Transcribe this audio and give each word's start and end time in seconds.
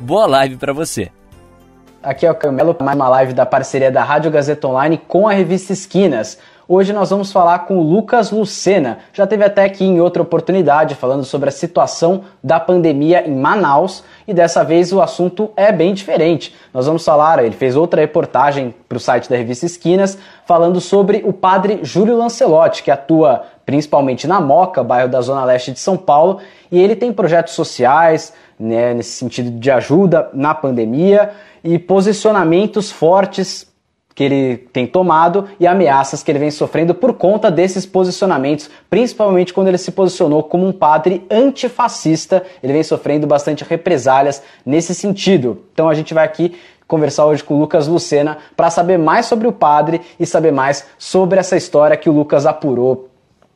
Boa 0.00 0.26
live 0.26 0.56
para 0.56 0.72
você. 0.72 1.10
Aqui 2.00 2.24
é 2.24 2.30
o 2.30 2.34
Camelo, 2.34 2.76
mais 2.80 2.96
uma 2.96 3.08
live 3.08 3.32
da 3.32 3.44
parceria 3.44 3.90
da 3.90 4.04
Rádio 4.04 4.30
Gazeta 4.30 4.68
Online 4.68 4.96
com 4.96 5.26
a 5.26 5.32
revista 5.32 5.72
Esquinas. 5.72 6.38
Hoje 6.70 6.92
nós 6.92 7.08
vamos 7.08 7.32
falar 7.32 7.60
com 7.60 7.78
o 7.78 7.82
Lucas 7.82 8.30
Lucena. 8.30 8.98
Já 9.14 9.26
teve 9.26 9.42
até 9.42 9.64
aqui 9.64 9.86
em 9.86 10.02
outra 10.02 10.20
oportunidade 10.20 10.96
falando 10.96 11.24
sobre 11.24 11.48
a 11.48 11.52
situação 11.52 12.24
da 12.44 12.60
pandemia 12.60 13.26
em 13.26 13.34
Manaus 13.34 14.04
e 14.26 14.34
dessa 14.34 14.62
vez 14.62 14.92
o 14.92 15.00
assunto 15.00 15.50
é 15.56 15.72
bem 15.72 15.94
diferente. 15.94 16.54
Nós 16.74 16.84
vamos 16.84 17.02
falar, 17.02 17.42
ele 17.42 17.54
fez 17.54 17.74
outra 17.74 18.02
reportagem 18.02 18.74
para 18.86 18.98
o 18.98 19.00
site 19.00 19.30
da 19.30 19.36
revista 19.36 19.64
Esquinas 19.64 20.18
falando 20.44 20.78
sobre 20.78 21.22
o 21.24 21.32
padre 21.32 21.80
Júlio 21.82 22.18
Lancelotti, 22.18 22.82
que 22.82 22.90
atua 22.90 23.44
principalmente 23.64 24.26
na 24.26 24.38
Moca, 24.38 24.84
bairro 24.84 25.08
da 25.08 25.22
Zona 25.22 25.46
Leste 25.46 25.72
de 25.72 25.80
São 25.80 25.96
Paulo, 25.96 26.38
e 26.70 26.78
ele 26.78 26.94
tem 26.94 27.14
projetos 27.14 27.54
sociais, 27.54 28.34
né, 28.60 28.92
nesse 28.92 29.12
sentido 29.12 29.58
de 29.58 29.70
ajuda 29.70 30.28
na 30.34 30.54
pandemia 30.54 31.30
e 31.64 31.78
posicionamentos 31.78 32.90
fortes 32.90 33.66
que 34.18 34.24
ele 34.24 34.56
tem 34.72 34.84
tomado 34.84 35.44
e 35.60 35.66
ameaças 35.68 36.24
que 36.24 36.32
ele 36.32 36.40
vem 36.40 36.50
sofrendo 36.50 36.92
por 36.92 37.12
conta 37.12 37.52
desses 37.52 37.86
posicionamentos, 37.86 38.68
principalmente 38.90 39.54
quando 39.54 39.68
ele 39.68 39.78
se 39.78 39.92
posicionou 39.92 40.42
como 40.42 40.66
um 40.66 40.72
padre 40.72 41.24
antifascista, 41.30 42.42
ele 42.60 42.72
vem 42.72 42.82
sofrendo 42.82 43.28
bastante 43.28 43.62
represálias 43.62 44.42
nesse 44.66 44.92
sentido. 44.92 45.62
Então 45.72 45.88
a 45.88 45.94
gente 45.94 46.12
vai 46.12 46.24
aqui 46.24 46.58
conversar 46.84 47.26
hoje 47.26 47.44
com 47.44 47.54
o 47.54 47.60
Lucas 47.60 47.86
Lucena 47.86 48.38
para 48.56 48.70
saber 48.70 48.98
mais 48.98 49.26
sobre 49.26 49.46
o 49.46 49.52
padre 49.52 50.00
e 50.18 50.26
saber 50.26 50.50
mais 50.50 50.84
sobre 50.98 51.38
essa 51.38 51.56
história 51.56 51.96
que 51.96 52.10
o 52.10 52.12
Lucas 52.12 52.44
apurou. 52.44 53.08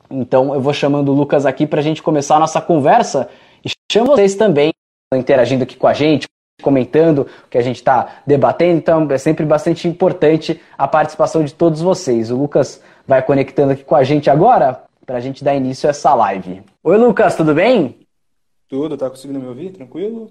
Então 0.08 0.54
eu 0.54 0.60
vou 0.60 0.72
chamando 0.72 1.08
o 1.08 1.12
Lucas 1.12 1.44
aqui 1.44 1.66
para 1.66 1.80
a 1.80 1.82
gente 1.82 2.00
começar 2.00 2.36
a 2.36 2.38
nossa 2.38 2.60
conversa 2.60 3.28
e 3.64 3.70
chamo 3.90 4.12
vocês 4.12 4.36
também 4.36 4.70
interagindo 5.12 5.64
aqui 5.64 5.76
com 5.76 5.88
a 5.88 5.92
gente, 5.92 6.28
comentando 6.60 7.26
o 7.44 7.48
que 7.48 7.58
a 7.58 7.62
gente 7.62 7.76
está 7.76 8.22
debatendo, 8.26 8.78
então 8.78 9.08
é 9.10 9.18
sempre 9.18 9.44
bastante 9.44 9.88
importante 9.88 10.60
a 10.76 10.86
participação 10.86 11.44
de 11.44 11.54
todos 11.54 11.80
vocês. 11.80 12.30
O 12.30 12.36
Lucas 12.36 12.82
vai 13.06 13.22
conectando 13.22 13.72
aqui 13.72 13.84
com 13.84 13.96
a 13.96 14.04
gente 14.04 14.30
agora 14.30 14.82
para 15.04 15.16
a 15.16 15.20
gente 15.20 15.42
dar 15.42 15.54
início 15.54 15.88
a 15.88 15.90
essa 15.90 16.14
live. 16.14 16.62
Oi, 16.82 16.96
Lucas, 16.96 17.36
tudo 17.36 17.54
bem? 17.54 17.98
Tudo, 18.68 18.96
tá 18.96 19.10
conseguindo 19.10 19.40
me 19.40 19.46
ouvir? 19.46 19.70
Tranquilo? 19.70 20.30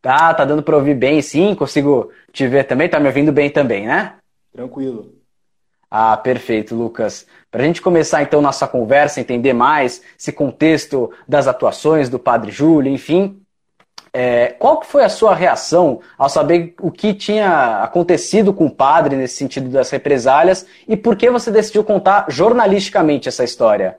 Tá, 0.00 0.34
tá 0.34 0.44
dando 0.44 0.62
para 0.62 0.76
ouvir 0.76 0.94
bem, 0.94 1.22
sim, 1.22 1.54
consigo 1.54 2.10
te 2.30 2.46
ver 2.46 2.64
também, 2.64 2.88
tá 2.88 3.00
me 3.00 3.06
ouvindo 3.06 3.32
bem 3.32 3.48
também, 3.48 3.86
né? 3.86 4.14
Tranquilo. 4.52 5.14
Ah, 5.90 6.16
perfeito, 6.16 6.74
Lucas. 6.74 7.26
Para 7.50 7.62
a 7.62 7.66
gente 7.66 7.80
começar 7.80 8.22
então 8.22 8.42
nossa 8.42 8.66
conversa, 8.66 9.20
entender 9.20 9.52
mais 9.52 10.02
esse 10.18 10.32
contexto 10.32 11.10
das 11.26 11.46
atuações 11.46 12.08
do 12.08 12.18
Padre 12.18 12.50
Júlio, 12.50 12.92
enfim, 12.92 13.40
é, 14.16 14.52
qual 14.52 14.78
que 14.78 14.86
foi 14.86 15.02
a 15.02 15.08
sua 15.08 15.34
reação 15.34 16.00
ao 16.16 16.28
saber 16.28 16.76
o 16.80 16.92
que 16.92 17.12
tinha 17.12 17.82
acontecido 17.82 18.54
com 18.54 18.66
o 18.66 18.74
padre 18.74 19.16
nesse 19.16 19.34
sentido 19.34 19.68
das 19.68 19.90
represálias 19.90 20.64
e 20.86 20.96
por 20.96 21.16
que 21.16 21.28
você 21.28 21.50
decidiu 21.50 21.82
contar 21.82 22.26
jornalisticamente 22.30 23.28
essa 23.28 23.42
história? 23.42 23.98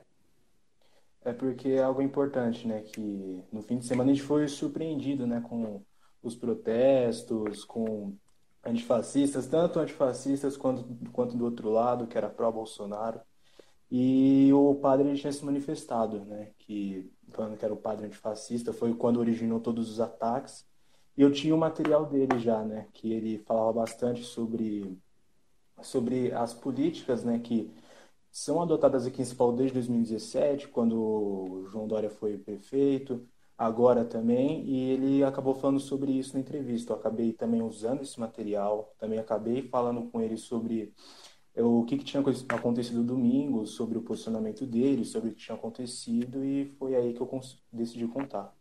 É 1.25 1.34
porque 1.34 1.69
é 1.69 1.84
algo 1.84 2.01
importante, 2.01 2.66
né? 2.66 2.81
Que 2.81 3.44
no 3.51 3.62
fim 3.62 3.78
de 3.78 3.85
semana 3.85 4.12
a 4.12 4.13
gente 4.13 4.25
foi 4.25 4.47
surpreendido, 4.47 5.28
né? 5.28 5.44
Com 5.50 5.81
os 6.23 6.34
protestos, 6.34 7.66
com 7.66 8.13
antifascistas, 8.63 9.47
tanto 9.47 9.79
antifascistas 9.79 10.56
quanto, 10.56 10.85
quanto 11.12 11.35
do 11.35 11.44
outro 11.44 11.69
lado, 11.69 12.07
que 12.07 12.18
era 12.18 12.29
pró-Bolsonaro. 12.29 13.19
E 13.91 14.50
o 14.53 14.75
padre 14.75 15.13
tinha 15.16 15.34
se 15.34 15.44
manifestado, 15.44 16.23
né? 16.23 16.51
Que 16.57 17.12
falando 17.35 17.57
que 17.57 17.66
era 17.66 17.73
o 17.73 17.78
padre 17.78 18.06
antifascista, 18.07 18.73
foi 18.73 18.94
quando 18.94 19.19
originou 19.19 19.59
todos 19.59 19.90
os 19.90 20.00
ataques. 20.00 20.66
E 21.18 21.22
eu 21.22 21.31
tinha 21.31 21.56
o 21.56 21.57
material 21.57 22.06
dele 22.06 22.40
já, 22.40 22.63
né, 22.63 22.88
que 22.94 23.12
ele 23.13 23.40
falava 23.40 23.73
bastante 23.73 24.23
sobre 24.23 24.97
sobre 25.81 26.31
as 26.34 26.53
políticas, 26.53 27.24
né, 27.24 27.40
que 27.40 27.72
são 28.31 28.62
adotadas 28.62 29.06
aqui 29.06 29.22
em 29.22 29.25
São 29.25 29.38
Paulo 29.38 29.56
desde 29.56 29.74
2017, 29.75 30.68
quando 30.69 31.68
João 31.72 31.88
Dória 31.88 32.09
foi 32.09 32.38
prefeito, 32.38 33.25
agora 33.57 34.03
também, 34.03 34.63
e 34.66 34.91
ele 34.91 35.24
acabou 35.24 35.53
falando 35.53 35.79
sobre 35.79 36.12
isso 36.12 36.34
na 36.34 36.41
entrevista. 36.41 36.94
Eu 36.94 36.97
acabei 36.97 37.31
também 37.34 37.62
usando 37.62 38.01
esse 38.01 38.19
material, 38.19 38.94
também 38.97 39.19
acabei 39.19 39.62
falando 39.69 40.09
com 40.12 40.22
ele 40.22 40.38
sobre 40.38 40.94
o 41.63 41.83
que, 41.83 41.97
que 41.97 42.03
tinha 42.03 42.21
acontecido 42.49 43.01
domingo, 43.01 43.66
sobre 43.66 43.97
o 43.97 44.01
posicionamento 44.01 44.66
dele, 44.66 45.05
sobre 45.05 45.29
o 45.29 45.31
que 45.33 45.39
tinha 45.39 45.55
acontecido, 45.55 46.43
e 46.43 46.66
foi 46.77 46.95
aí 46.95 47.13
que 47.13 47.21
eu 47.21 47.41
decidi 47.71 48.07
contar. 48.07 48.53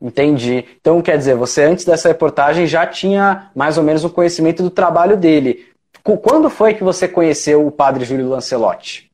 Entendi. 0.00 0.64
Então, 0.80 1.00
quer 1.00 1.16
dizer, 1.16 1.36
você 1.36 1.62
antes 1.62 1.84
dessa 1.84 2.08
reportagem 2.08 2.66
já 2.66 2.86
tinha 2.86 3.50
mais 3.54 3.78
ou 3.78 3.84
menos 3.84 4.04
um 4.04 4.08
conhecimento 4.08 4.62
do 4.62 4.70
trabalho 4.70 5.16
dele. 5.16 5.66
Quando 6.02 6.50
foi 6.50 6.74
que 6.74 6.84
você 6.84 7.08
conheceu 7.08 7.66
o 7.66 7.70
padre 7.70 8.04
Júlio 8.04 8.28
Lancelotti? 8.28 9.10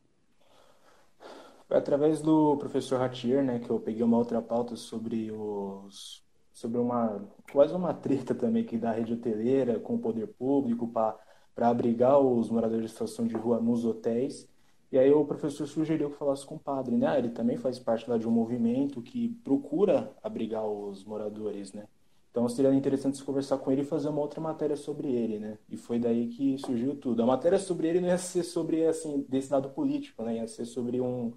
Foi 1.69 1.79
através 1.79 2.21
do 2.21 2.57
professor 2.59 2.99
Ratier, 2.99 3.43
né, 3.43 3.59
que 3.59 3.71
eu 3.71 3.79
peguei 3.79 4.03
uma 4.03 4.19
outra 4.19 4.43
pauta 4.43 4.77
sobre 4.77 5.31
os 5.31 6.21
sobre 6.53 6.79
uma 6.79 7.23
quase 7.51 7.75
uma 7.75 7.95
treta 7.95 8.35
também 8.35 8.63
que 8.63 8.77
da 8.77 8.93
rede 8.93 9.15
hoteleira 9.15 9.79
com 9.79 9.95
o 9.95 9.99
poder 9.99 10.27
público 10.27 10.87
para 10.87 11.17
para 11.55 11.69
abrigar 11.69 12.19
os 12.19 12.51
moradores 12.51 12.87
de 12.87 12.91
situação 12.93 13.27
de 13.27 13.35
rua 13.37 13.61
nos 13.61 13.85
hotéis. 13.85 14.49
E 14.91 14.99
aí 14.99 15.11
o 15.13 15.25
professor 15.25 15.67
sugeriu 15.67 16.11
que 16.11 16.17
falasse 16.17 16.45
com 16.47 16.57
o 16.57 16.59
padre, 16.59 16.97
né? 16.97 17.19
Ele 17.19 17.31
também 17.31 17.57
faz 17.57 17.79
parte 17.79 18.09
lá 18.09 18.19
de 18.19 18.29
um 18.29 18.31
movimento 18.31 19.01
que 19.03 19.29
procura 19.43 20.15
abrigar 20.23 20.67
os 20.67 21.05
moradores, 21.05 21.73
né? 21.73 21.87
Então 22.31 22.49
seria 22.49 22.73
interessante 22.75 23.17
se 23.19 23.25
conversar 23.25 23.59
com 23.59 23.71
ele 23.71 23.83
e 23.83 23.85
fazer 23.85 24.09
uma 24.09 24.21
outra 24.21 24.41
matéria 24.41 24.77
sobre 24.77 25.09
ele, 25.13 25.39
né? 25.39 25.59
E 25.69 25.77
foi 25.77 25.99
daí 25.99 26.29
que 26.29 26.59
surgiu 26.59 26.97
tudo. 26.97 27.23
A 27.23 27.27
matéria 27.27 27.59
sobre 27.59 27.89
ele 27.89 28.01
não 28.01 28.09
ia 28.09 28.19
ser 28.19 28.43
sobre 28.43 28.87
assim 28.87 29.25
desse 29.29 29.53
lado 29.53 29.71
político, 29.71 30.23
né? 30.23 30.37
Ia 30.37 30.47
ser 30.49 30.65
sobre 30.65 31.01
um 31.01 31.33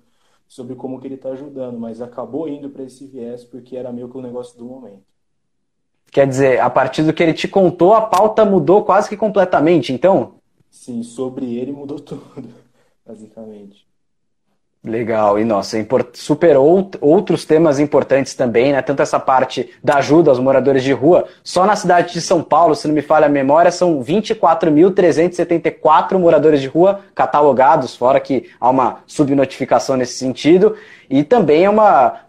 sobre 0.48 0.76
como 0.76 1.00
que 1.00 1.08
ele 1.08 1.16
está 1.16 1.30
ajudando, 1.32 1.80
mas 1.80 2.02
acabou 2.02 2.48
indo 2.48 2.70
para 2.70 2.84
esse 2.84 3.06
viés 3.08 3.44
porque 3.44 3.76
era 3.76 3.92
meio 3.92 4.10
que 4.10 4.18
o 4.18 4.22
negócio 4.22 4.58
do 4.58 4.66
momento. 4.66 5.15
Quer 6.16 6.28
dizer, 6.28 6.62
a 6.62 6.70
partir 6.70 7.04
do 7.04 7.12
que 7.12 7.22
ele 7.22 7.34
te 7.34 7.46
contou, 7.46 7.94
a 7.94 8.00
pauta 8.00 8.46
mudou 8.46 8.86
quase 8.86 9.10
que 9.10 9.18
completamente, 9.18 9.92
então? 9.92 10.36
Sim, 10.72 11.04
sobre 11.04 11.56
ele 11.58 11.74
mudou 11.74 12.00
tudo, 12.00 12.48
basicamente. 13.06 13.86
Legal, 14.88 15.40
e 15.40 15.44
nossa, 15.44 15.84
super 16.14 16.56
outros 16.58 17.44
temas 17.44 17.80
importantes 17.80 18.36
também, 18.36 18.72
né? 18.72 18.84
Tanto 18.84 19.02
essa 19.02 19.20
parte 19.20 19.72
da 19.84 19.96
ajuda 19.96 20.30
aos 20.30 20.38
moradores 20.38 20.84
de 20.84 20.94
rua, 20.94 21.26
só 21.44 21.66
na 21.66 21.76
cidade 21.76 22.14
de 22.14 22.22
São 22.22 22.44
Paulo, 22.44 22.76
se 22.76 22.88
não 22.88 22.94
me 22.94 23.02
falha 23.02 23.26
a 23.26 23.30
memória, 23.30 23.72
são 23.72 24.04
24.374 24.04 26.20
moradores 26.20 26.62
de 26.62 26.68
rua 26.68 27.00
catalogados, 27.16 27.96
fora 27.96 28.20
que 28.20 28.48
há 28.62 28.70
uma 28.70 29.00
subnotificação 29.08 29.98
nesse 29.98 30.20
sentido, 30.20 30.76
e 31.10 31.24
também 31.24 31.66
é 31.66 31.70
um 31.70 31.78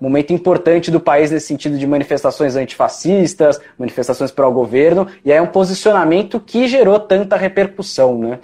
momento 0.00 0.32
importante 0.32 0.90
do 0.90 0.98
país 0.98 1.30
nesse 1.30 1.48
sentido 1.48 1.76
de 1.76 1.86
manifestações 1.86 2.56
antifascistas, 2.56 3.60
manifestações 3.78 4.30
pró-governo, 4.30 5.06
e 5.22 5.30
é 5.30 5.42
um 5.42 5.46
posicionamento 5.46 6.40
que 6.40 6.66
gerou 6.66 6.98
tanta 6.98 7.36
repercussão, 7.36 8.18
né? 8.18 8.38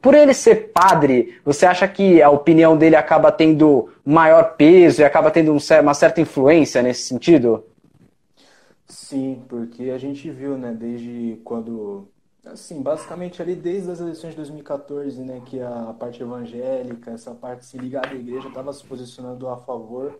Por 0.00 0.14
ele 0.14 0.32
ser 0.32 0.72
padre, 0.72 1.38
você 1.44 1.66
acha 1.66 1.86
que 1.86 2.22
a 2.22 2.30
opinião 2.30 2.76
dele 2.76 2.96
acaba 2.96 3.30
tendo 3.30 3.90
maior 4.04 4.56
peso 4.56 5.02
e 5.02 5.04
acaba 5.04 5.30
tendo 5.30 5.52
uma 5.52 5.94
certa 5.94 6.20
influência 6.20 6.82
nesse 6.82 7.02
sentido? 7.02 7.64
Sim, 8.88 9.42
porque 9.46 9.90
a 9.90 9.98
gente 9.98 10.30
viu, 10.30 10.56
né, 10.56 10.72
desde 10.72 11.38
quando, 11.44 12.08
assim, 12.46 12.82
basicamente 12.82 13.42
ali 13.42 13.54
desde 13.54 13.90
as 13.90 14.00
eleições 14.00 14.30
de 14.30 14.36
2014, 14.36 15.22
né, 15.22 15.42
que 15.44 15.60
a 15.60 15.94
parte 15.98 16.22
evangélica, 16.22 17.10
essa 17.10 17.34
parte 17.34 17.66
se 17.66 17.76
ligada 17.76 18.08
à 18.08 18.14
igreja 18.14 18.48
estava 18.48 18.72
se 18.72 18.84
posicionando 18.84 19.48
a 19.48 19.56
favor, 19.58 20.18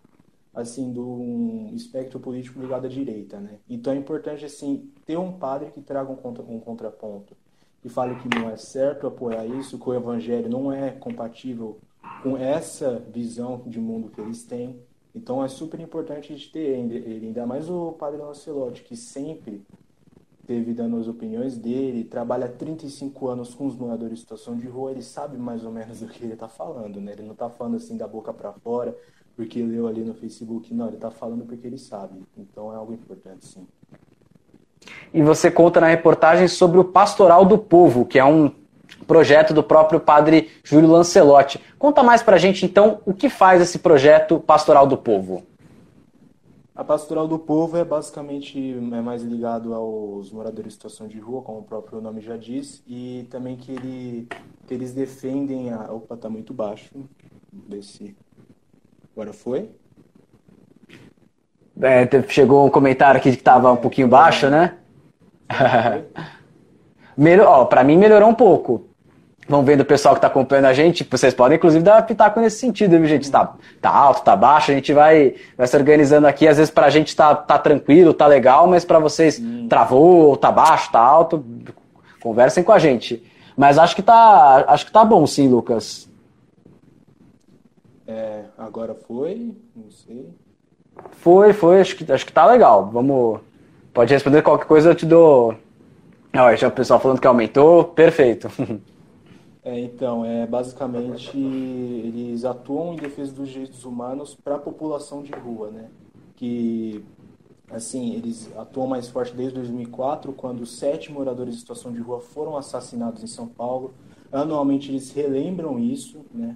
assim, 0.54 0.92
de 0.92 1.00
um 1.00 1.70
espectro 1.74 2.20
político 2.20 2.60
ligado 2.60 2.86
à 2.86 2.88
direita, 2.88 3.40
né. 3.40 3.58
Então 3.68 3.94
é 3.94 3.96
importante, 3.96 4.44
assim, 4.44 4.90
ter 5.06 5.16
um 5.16 5.32
padre 5.32 5.70
que 5.70 5.80
traga 5.80 6.10
um, 6.12 6.16
contra, 6.16 6.42
um 6.42 6.60
contraponto 6.60 7.34
e 7.84 7.88
fale 7.88 8.16
que 8.16 8.28
não 8.28 8.48
é 8.48 8.56
certo 8.56 9.06
apoiar 9.06 9.44
isso, 9.44 9.78
que 9.78 9.88
o 9.88 9.94
evangelho 9.94 10.48
não 10.48 10.72
é 10.72 10.90
compatível 10.90 11.78
com 12.22 12.36
essa 12.36 12.98
visão 13.12 13.62
de 13.66 13.78
mundo 13.78 14.08
que 14.08 14.20
eles 14.20 14.42
têm. 14.44 14.80
Então 15.14 15.44
é 15.44 15.48
super 15.48 15.78
importante 15.78 16.32
a 16.32 16.36
gente 16.36 16.50
ter 16.50 16.78
ele, 16.78 17.26
ainda 17.26 17.46
mais 17.46 17.68
o 17.68 17.92
padre 17.92 18.20
Lancelotti, 18.20 18.82
que 18.82 18.96
sempre 18.96 19.62
teve 20.46 20.72
dando 20.72 20.96
as 20.98 21.08
opiniões 21.08 21.56
dele, 21.56 22.04
trabalha 22.04 22.48
35 22.48 23.28
anos 23.28 23.54
com 23.54 23.66
os 23.66 23.76
moradores 23.76 24.14
de 24.14 24.20
situação 24.20 24.56
de 24.56 24.66
rua, 24.66 24.90
ele 24.90 25.02
sabe 25.02 25.38
mais 25.38 25.64
ou 25.64 25.70
menos 25.70 26.00
do 26.00 26.08
que 26.08 26.24
ele 26.24 26.34
está 26.34 26.48
falando, 26.48 27.00
né? 27.00 27.12
Ele 27.12 27.22
não 27.22 27.32
está 27.32 27.48
falando 27.48 27.76
assim 27.76 27.96
da 27.96 28.06
boca 28.06 28.32
para 28.32 28.52
fora, 28.52 28.96
porque 29.36 29.62
leu 29.62 29.86
ali 29.86 30.02
no 30.04 30.14
Facebook, 30.14 30.72
não, 30.74 30.86
ele 30.86 30.96
está 30.96 31.10
falando 31.10 31.44
porque 31.46 31.66
ele 31.66 31.78
sabe. 31.78 32.22
Então 32.36 32.72
é 32.72 32.76
algo 32.76 32.92
importante, 32.92 33.46
sim. 33.46 33.66
E 35.12 35.22
você 35.22 35.50
conta 35.50 35.80
na 35.80 35.88
reportagem 35.88 36.48
sobre 36.48 36.78
o 36.78 36.84
Pastoral 36.84 37.44
do 37.44 37.58
Povo, 37.58 38.04
que 38.04 38.18
é 38.18 38.24
um 38.24 38.50
projeto 39.06 39.54
do 39.54 39.62
próprio 39.62 40.00
padre 40.00 40.50
Júlio 40.62 40.90
Lancelotti. 40.90 41.60
Conta 41.78 42.02
mais 42.02 42.22
para 42.22 42.36
a 42.36 42.38
gente, 42.38 42.64
então, 42.64 43.00
o 43.04 43.12
que 43.12 43.28
faz 43.28 43.60
esse 43.60 43.78
projeto 43.78 44.40
Pastoral 44.40 44.86
do 44.86 44.96
Povo. 44.96 45.42
A 46.74 46.82
Pastoral 46.82 47.28
do 47.28 47.38
Povo 47.38 47.76
é 47.76 47.84
basicamente 47.84 48.58
é 48.58 49.00
mais 49.00 49.22
ligado 49.22 49.72
aos 49.72 50.32
moradores 50.32 50.70
de 50.70 50.74
situação 50.74 51.06
de 51.06 51.20
rua, 51.20 51.40
como 51.42 51.60
o 51.60 51.62
próprio 51.62 52.00
nome 52.00 52.20
já 52.20 52.36
diz, 52.36 52.82
e 52.84 53.28
também 53.30 53.56
que, 53.56 53.70
ele, 53.70 54.28
que 54.66 54.74
eles 54.74 54.92
defendem 54.92 55.72
a... 55.72 55.92
Opa, 55.92 56.16
tá 56.16 56.28
muito 56.28 56.52
baixo. 56.52 56.90
Se... 57.80 58.16
Agora 59.14 59.32
foi? 59.32 59.70
É, 61.80 62.08
chegou 62.28 62.66
um 62.66 62.70
comentário 62.70 63.18
aqui 63.18 63.30
que 63.30 63.38
estava 63.38 63.72
um 63.72 63.76
pouquinho 63.76 64.08
baixo, 64.08 64.48
né? 64.48 64.74
Melhor, 67.16 67.46
ó, 67.46 67.64
pra 67.64 67.84
mim 67.84 67.96
melhorou 67.96 68.28
um 68.28 68.34
pouco. 68.34 68.88
Vamos 69.48 69.66
vendo 69.66 69.82
o 69.82 69.84
pessoal 69.84 70.14
que 70.14 70.18
está 70.18 70.28
acompanhando 70.28 70.66
a 70.66 70.72
gente. 70.72 71.06
Vocês 71.08 71.34
podem, 71.34 71.56
inclusive, 71.56 71.84
dar 71.84 72.06
pitaco 72.06 72.40
nesse 72.40 72.58
sentido, 72.58 72.92
viu, 72.98 73.06
gente? 73.06 73.30
Tá, 73.30 73.54
tá 73.80 73.90
alto, 73.90 74.22
tá 74.22 74.34
baixo, 74.34 74.70
a 74.70 74.74
gente 74.74 74.92
vai, 74.92 75.34
vai 75.56 75.66
se 75.66 75.76
organizando 75.76 76.26
aqui. 76.26 76.48
Às 76.48 76.56
vezes 76.56 76.72
pra 76.72 76.88
gente 76.88 77.14
tá, 77.14 77.34
tá 77.34 77.58
tranquilo, 77.58 78.14
tá 78.14 78.26
legal, 78.26 78.66
mas 78.66 78.84
para 78.84 78.98
vocês 78.98 79.38
hum. 79.38 79.68
travou, 79.68 80.36
tá 80.36 80.50
baixo, 80.50 80.90
tá 80.90 81.00
alto, 81.00 81.44
conversem 82.20 82.64
com 82.64 82.72
a 82.72 82.78
gente. 82.78 83.22
Mas 83.56 83.78
acho 83.78 83.94
que 83.94 84.02
tá, 84.02 84.64
acho 84.66 84.86
que 84.86 84.92
tá 84.92 85.04
bom, 85.04 85.26
sim, 85.26 85.48
Lucas. 85.48 86.08
É, 88.06 88.44
agora 88.56 88.94
foi, 88.94 89.54
não 89.76 89.90
sei. 89.90 90.30
Foi, 91.12 91.52
foi, 91.52 91.80
acho 91.80 91.96
que, 91.96 92.10
acho 92.10 92.26
que 92.26 92.32
tá 92.32 92.46
legal. 92.46 92.90
Vamos. 92.92 93.40
Pode 93.92 94.12
responder 94.12 94.42
qualquer 94.42 94.66
coisa, 94.66 94.90
eu 94.90 94.94
te 94.94 95.06
dou. 95.06 95.54
Olha, 96.36 96.56
já 96.56 96.68
o 96.68 96.72
pessoal 96.72 96.98
falando 96.98 97.20
que 97.20 97.26
aumentou, 97.26 97.84
perfeito. 97.84 98.48
É, 99.66 99.80
então, 99.80 100.26
é 100.26 100.46
basicamente 100.46 101.38
eles 101.38 102.44
atuam 102.44 102.92
em 102.92 102.96
defesa 102.96 103.32
dos 103.32 103.48
direitos 103.48 103.86
humanos 103.86 104.34
para 104.34 104.56
a 104.56 104.58
população 104.58 105.22
de 105.22 105.32
rua, 105.32 105.70
né? 105.70 105.88
Que 106.36 107.02
assim, 107.70 108.12
eles 108.12 108.50
atuam 108.58 108.86
mais 108.86 109.08
forte 109.08 109.34
desde 109.34 109.54
2004, 109.54 110.34
quando 110.34 110.66
sete 110.66 111.10
moradores 111.10 111.54
em 111.54 111.58
situação 111.58 111.90
de 111.92 111.98
rua 111.98 112.20
foram 112.20 112.58
assassinados 112.58 113.22
em 113.22 113.26
São 113.26 113.46
Paulo. 113.46 113.94
Anualmente 114.30 114.90
eles 114.90 115.10
relembram 115.12 115.78
isso, 115.78 116.20
né? 116.34 116.54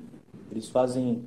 Eles 0.52 0.68
fazem 0.68 1.24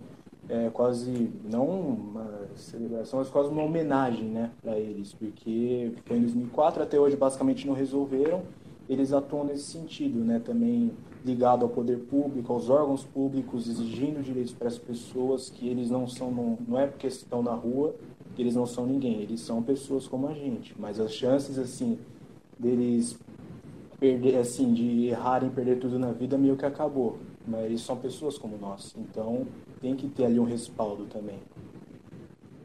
é, 0.51 0.69
quase, 0.69 1.31
não 1.49 1.65
uma 1.65 2.29
celebração, 2.57 3.19
mas 3.19 3.29
quase 3.29 3.49
uma 3.49 3.63
homenagem, 3.63 4.25
né, 4.25 4.51
para 4.61 4.77
eles, 4.77 5.13
porque 5.13 5.93
foi 6.05 6.17
em 6.17 6.21
2004 6.21 6.83
até 6.83 6.99
hoje 6.99 7.15
basicamente 7.15 7.65
não 7.65 7.73
resolveram. 7.73 8.41
Eles 8.89 9.13
atuam 9.13 9.45
nesse 9.45 9.71
sentido, 9.71 10.19
né? 10.19 10.41
Também 10.43 10.91
ligado 11.23 11.63
ao 11.63 11.69
poder 11.69 11.97
público, 11.99 12.51
aos 12.51 12.69
órgãos 12.69 13.05
públicos, 13.05 13.69
exigindo 13.69 14.21
direitos 14.21 14.51
para 14.51 14.67
as 14.67 14.77
pessoas 14.77 15.49
que 15.49 15.69
eles 15.69 15.89
não 15.89 16.05
são, 16.05 16.29
não, 16.29 16.57
não 16.67 16.77
é 16.77 16.87
porque 16.87 17.07
estão 17.07 17.41
na 17.41 17.53
rua 17.53 17.95
que 18.35 18.41
eles 18.41 18.55
não 18.55 18.65
são 18.65 18.85
ninguém, 18.85 19.21
eles 19.21 19.39
são 19.39 19.63
pessoas 19.63 20.07
como 20.07 20.27
a 20.27 20.33
gente, 20.33 20.75
mas 20.77 20.99
as 20.99 21.13
chances 21.13 21.57
assim 21.57 21.97
deles 22.59 23.17
perder 23.99 24.37
assim 24.37 24.73
de 24.73 25.05
errarem, 25.05 25.49
perder 25.49 25.79
tudo 25.79 25.97
na 25.97 26.11
vida 26.11 26.37
meio 26.37 26.57
que 26.57 26.65
acabou, 26.65 27.17
mas 27.47 27.65
eles 27.65 27.81
são 27.81 27.95
pessoas 27.95 28.37
como 28.37 28.57
nós, 28.57 28.93
então 28.97 29.45
tem 29.81 29.95
que 29.95 30.07
ter 30.07 30.25
ali 30.25 30.39
um 30.39 30.43
respaldo 30.43 31.05
também. 31.05 31.39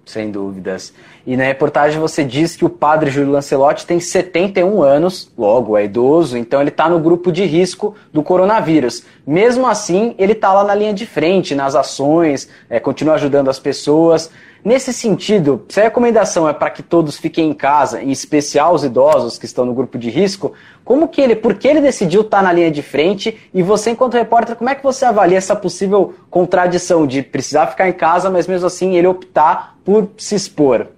Sem 0.04 0.30
dúvidas. 0.30 0.92
E 1.26 1.36
na 1.36 1.44
reportagem 1.44 1.98
você 1.98 2.22
diz 2.22 2.54
que 2.54 2.64
o 2.64 2.70
padre 2.70 3.10
Júlio 3.10 3.32
Lancelotti 3.32 3.84
tem 3.84 3.98
71 3.98 4.80
anos, 4.80 5.32
logo 5.36 5.76
é 5.76 5.84
idoso, 5.84 6.38
então 6.38 6.60
ele 6.60 6.70
está 6.70 6.88
no 6.88 7.00
grupo 7.00 7.32
de 7.32 7.44
risco 7.44 7.96
do 8.12 8.22
coronavírus. 8.22 9.02
Mesmo 9.26 9.66
assim, 9.66 10.14
ele 10.16 10.32
está 10.32 10.52
lá 10.52 10.62
na 10.62 10.76
linha 10.76 10.94
de 10.94 11.06
frente, 11.06 11.56
nas 11.56 11.74
ações, 11.74 12.48
é, 12.70 12.78
continua 12.78 13.14
ajudando 13.14 13.48
as 13.48 13.58
pessoas. 13.58 14.30
Nesse 14.64 14.92
sentido, 14.92 15.64
se 15.68 15.80
a 15.80 15.84
recomendação 15.84 16.48
é 16.48 16.52
para 16.52 16.70
que 16.70 16.82
todos 16.82 17.16
fiquem 17.16 17.50
em 17.50 17.54
casa, 17.54 18.02
em 18.02 18.10
especial 18.10 18.74
os 18.74 18.82
idosos 18.82 19.38
que 19.38 19.44
estão 19.44 19.64
no 19.64 19.74
grupo 19.74 19.96
de 19.96 20.10
risco, 20.10 20.52
como 20.84 21.08
que 21.08 21.20
ele, 21.20 21.36
por 21.36 21.54
que 21.54 21.68
ele 21.68 21.80
decidiu 21.80 22.22
estar 22.22 22.38
tá 22.38 22.42
na 22.42 22.52
linha 22.52 22.70
de 22.70 22.82
frente? 22.82 23.38
E 23.54 23.62
você, 23.62 23.90
enquanto 23.90 24.14
repórter, 24.14 24.56
como 24.56 24.68
é 24.68 24.74
que 24.74 24.82
você 24.82 25.04
avalia 25.04 25.38
essa 25.38 25.54
possível 25.54 26.14
contradição 26.28 27.06
de 27.06 27.22
precisar 27.22 27.68
ficar 27.68 27.88
em 27.88 27.92
casa, 27.92 28.28
mas 28.28 28.46
mesmo 28.46 28.66
assim 28.66 28.96
ele 28.96 29.06
optar 29.06 29.76
por 29.84 30.10
se 30.16 30.34
expor? 30.34 30.88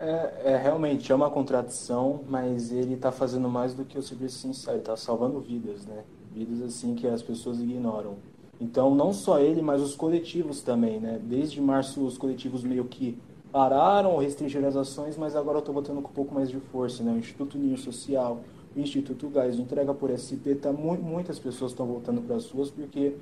É, 0.00 0.52
é 0.52 0.56
realmente 0.56 1.10
é 1.10 1.14
uma 1.14 1.30
contradição, 1.30 2.20
mas 2.28 2.70
ele 2.72 2.94
está 2.94 3.10
fazendo 3.10 3.48
mais 3.48 3.74
do 3.74 3.84
que 3.84 3.98
o 3.98 4.02
serviço 4.02 4.38
sincero, 4.38 4.78
está 4.78 4.96
salvando 4.96 5.40
vidas, 5.40 5.84
né? 5.86 6.02
Vidas 6.32 6.62
assim 6.62 6.94
que 6.94 7.06
as 7.06 7.22
pessoas 7.22 7.58
ignoram. 7.58 8.16
Então, 8.60 8.94
não 8.94 9.12
só 9.12 9.38
ele, 9.38 9.62
mas 9.62 9.80
os 9.80 9.94
coletivos 9.94 10.62
também, 10.62 10.98
né? 10.98 11.20
Desde 11.22 11.60
março, 11.60 12.04
os 12.04 12.18
coletivos 12.18 12.64
meio 12.64 12.84
que 12.84 13.16
pararam 13.52 14.12
ou 14.12 14.18
restringiram 14.18 14.68
as 14.68 14.76
ações, 14.76 15.16
mas 15.16 15.36
agora 15.36 15.56
eu 15.56 15.60
estou 15.60 15.74
botando 15.74 16.02
com 16.02 16.10
um 16.10 16.12
pouco 16.12 16.34
mais 16.34 16.50
de 16.50 16.58
força, 16.58 17.02
né? 17.02 17.12
O 17.12 17.18
Instituto 17.18 17.56
Ninho 17.56 17.78
Social, 17.78 18.40
o 18.76 18.80
Instituto 18.80 19.28
Gás, 19.28 19.58
o 19.58 19.62
Entrega 19.62 19.94
por 19.94 20.10
SP, 20.10 20.54
tá, 20.54 20.72
muitas 20.72 21.38
pessoas 21.38 21.70
estão 21.70 21.86
voltando 21.86 22.20
para 22.20 22.36
as 22.36 22.50
ruas 22.50 22.70
porque 22.70 23.14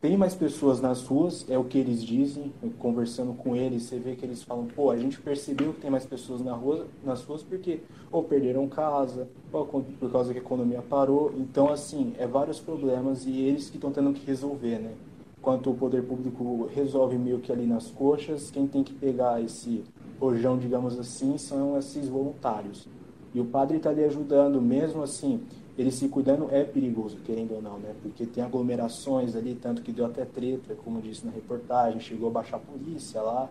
tem 0.00 0.16
mais 0.16 0.34
pessoas 0.34 0.80
nas 0.80 1.02
ruas, 1.02 1.44
é 1.48 1.58
o 1.58 1.64
que 1.64 1.76
eles 1.76 2.02
dizem, 2.02 2.50
conversando 2.78 3.34
com 3.34 3.54
eles, 3.54 3.82
você 3.82 3.98
vê 3.98 4.16
que 4.16 4.24
eles 4.24 4.42
falam, 4.42 4.66
pô, 4.66 4.90
a 4.90 4.96
gente 4.96 5.20
percebeu 5.20 5.74
que 5.74 5.80
tem 5.82 5.90
mais 5.90 6.06
pessoas 6.06 6.40
na 6.40 6.54
rua, 6.54 6.86
nas 7.04 7.22
ruas 7.22 7.42
porque 7.42 7.80
ou 8.10 8.24
perderam 8.24 8.66
casa, 8.66 9.28
ou 9.52 9.66
por 9.66 10.10
causa 10.10 10.32
que 10.32 10.38
a 10.38 10.42
economia 10.42 10.80
parou. 10.80 11.34
Então, 11.36 11.70
assim, 11.70 12.14
é 12.18 12.26
vários 12.26 12.58
problemas 12.58 13.26
e 13.26 13.40
eles 13.40 13.68
que 13.68 13.76
estão 13.76 13.92
tendo 13.92 14.12
que 14.14 14.24
resolver, 14.24 14.78
né? 14.78 14.92
Enquanto 15.38 15.70
o 15.70 15.74
poder 15.74 16.02
público 16.02 16.68
resolve 16.74 17.18
meio 17.18 17.38
que 17.38 17.52
ali 17.52 17.66
nas 17.66 17.90
coxas, 17.90 18.50
quem 18.50 18.66
tem 18.66 18.82
que 18.82 18.94
pegar 18.94 19.42
esse 19.42 19.84
rojão, 20.18 20.56
digamos 20.58 20.98
assim, 20.98 21.36
são 21.36 21.78
esses 21.78 22.08
voluntários. 22.08 22.88
E 23.34 23.40
o 23.40 23.44
padre 23.44 23.76
está 23.76 23.90
ali 23.90 24.04
ajudando, 24.04 24.60
mesmo 24.60 25.02
assim, 25.02 25.40
ele 25.80 25.90
se 25.90 26.08
cuidando 26.08 26.46
é 26.50 26.62
perigoso, 26.62 27.16
querendo 27.24 27.54
ou 27.54 27.62
não, 27.62 27.78
né? 27.78 27.94
Porque 28.02 28.26
tem 28.26 28.44
aglomerações 28.44 29.34
ali, 29.34 29.54
tanto 29.54 29.80
que 29.80 29.90
deu 29.90 30.04
até 30.04 30.26
treta, 30.26 30.74
como 30.84 31.00
disse 31.00 31.24
na 31.24 31.32
reportagem, 31.32 31.98
chegou 31.98 32.28
a 32.28 32.32
baixar 32.32 32.58
a 32.58 32.60
polícia 32.60 33.22
lá. 33.22 33.48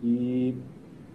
E 0.00 0.54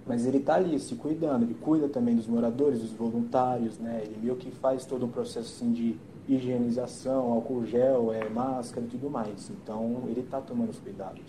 mas 0.06 0.26
ele 0.26 0.40
está 0.40 0.56
ali 0.56 0.78
se 0.78 0.96
cuidando, 0.96 1.44
ele 1.44 1.54
cuida 1.54 1.88
também 1.88 2.18
dos 2.18 2.28
moradores, 2.28 2.82
dos 2.82 2.92
voluntários, 2.92 3.78
né? 3.78 4.02
Ele 4.04 4.18
meio 4.22 4.36
que 4.36 4.52
faz 4.52 4.84
todo 4.84 5.06
um 5.06 5.10
processo 5.10 5.54
assim 5.56 5.72
de 5.72 5.96
higienização, 6.28 7.32
álcool 7.32 7.66
gel, 7.66 8.12
é, 8.12 8.28
máscara 8.28 8.86
e 8.86 8.90
tudo 8.90 9.10
mais. 9.10 9.50
Então 9.50 10.04
ele 10.08 10.20
está 10.20 10.42
tomando 10.42 10.72
os 10.72 10.80
cuidados. 10.80 11.24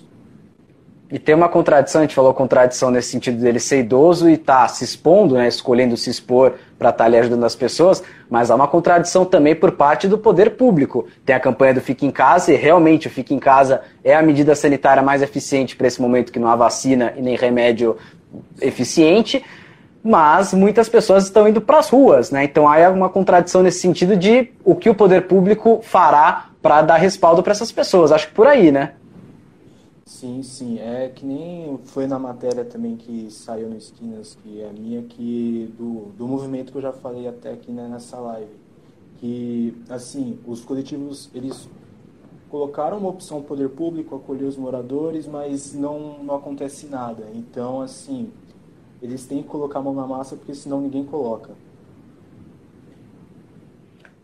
E 1.12 1.18
tem 1.18 1.34
uma 1.34 1.46
contradição, 1.46 2.00
a 2.00 2.04
gente 2.04 2.14
falou 2.14 2.32
contradição 2.32 2.90
nesse 2.90 3.10
sentido 3.10 3.38
dele 3.38 3.60
ser 3.60 3.80
idoso 3.80 4.30
e 4.30 4.32
estar 4.32 4.62
tá 4.62 4.68
se 4.68 4.82
expondo, 4.82 5.34
né, 5.34 5.46
escolhendo 5.46 5.94
se 5.94 6.08
expor 6.08 6.54
para 6.78 6.88
estar 6.88 7.04
tá 7.04 7.04
ali 7.04 7.18
ajudando 7.18 7.44
as 7.44 7.54
pessoas, 7.54 8.02
mas 8.30 8.50
há 8.50 8.54
uma 8.54 8.66
contradição 8.66 9.26
também 9.26 9.54
por 9.54 9.72
parte 9.72 10.08
do 10.08 10.16
poder 10.16 10.52
público. 10.52 11.06
Tem 11.22 11.36
a 11.36 11.40
campanha 11.40 11.74
do 11.74 11.82
Fique 11.82 12.06
em 12.06 12.10
Casa 12.10 12.50
e 12.50 12.56
realmente 12.56 13.08
o 13.08 13.10
Fique 13.10 13.34
em 13.34 13.38
Casa 13.38 13.82
é 14.02 14.16
a 14.16 14.22
medida 14.22 14.54
sanitária 14.54 15.02
mais 15.02 15.20
eficiente 15.20 15.76
para 15.76 15.86
esse 15.86 16.00
momento 16.00 16.32
que 16.32 16.38
não 16.38 16.48
há 16.48 16.56
vacina 16.56 17.12
e 17.14 17.20
nem 17.20 17.36
remédio 17.36 17.98
eficiente, 18.58 19.44
mas 20.02 20.54
muitas 20.54 20.88
pessoas 20.88 21.24
estão 21.24 21.46
indo 21.46 21.60
para 21.60 21.78
as 21.78 21.90
ruas, 21.90 22.30
né? 22.30 22.44
Então 22.44 22.66
há 22.66 22.88
uma 22.88 23.10
contradição 23.10 23.62
nesse 23.62 23.80
sentido 23.80 24.16
de 24.16 24.50
o 24.64 24.74
que 24.74 24.88
o 24.88 24.94
poder 24.94 25.26
público 25.26 25.80
fará 25.82 26.46
para 26.62 26.80
dar 26.80 26.96
respaldo 26.96 27.42
para 27.42 27.52
essas 27.52 27.70
pessoas. 27.70 28.10
Acho 28.10 28.28
que 28.28 28.34
por 28.34 28.46
aí, 28.46 28.72
né? 28.72 28.92
Sim, 30.12 30.42
sim. 30.42 30.78
É 30.78 31.08
que 31.08 31.24
nem 31.24 31.78
foi 31.84 32.06
na 32.06 32.18
matéria 32.18 32.64
também 32.64 32.96
que 32.96 33.30
saiu 33.30 33.68
no 33.68 33.76
Esquinas, 33.76 34.36
que 34.42 34.60
é 34.60 34.70
minha, 34.70 35.02
que 35.02 35.74
do, 35.76 36.12
do 36.16 36.28
movimento 36.28 36.70
que 36.70 36.78
eu 36.78 36.82
já 36.82 36.92
falei 36.92 37.26
até 37.26 37.52
aqui 37.52 37.72
né, 37.72 37.88
nessa 37.88 38.20
live. 38.20 38.52
Que, 39.18 39.74
assim, 39.88 40.38
os 40.46 40.62
coletivos, 40.64 41.30
eles 41.34 41.66
colocaram 42.50 42.98
uma 42.98 43.08
opção 43.08 43.42
poder 43.42 43.70
público, 43.70 44.14
acolher 44.14 44.44
os 44.44 44.56
moradores, 44.56 45.26
mas 45.26 45.72
não, 45.72 46.22
não 46.22 46.34
acontece 46.34 46.86
nada. 46.86 47.26
Então, 47.34 47.80
assim, 47.80 48.30
eles 49.00 49.26
têm 49.26 49.42
que 49.42 49.48
colocar 49.48 49.78
a 49.78 49.82
mão 49.82 49.94
na 49.94 50.06
massa, 50.06 50.36
porque 50.36 50.54
senão 50.54 50.80
ninguém 50.80 51.04
coloca. 51.04 51.54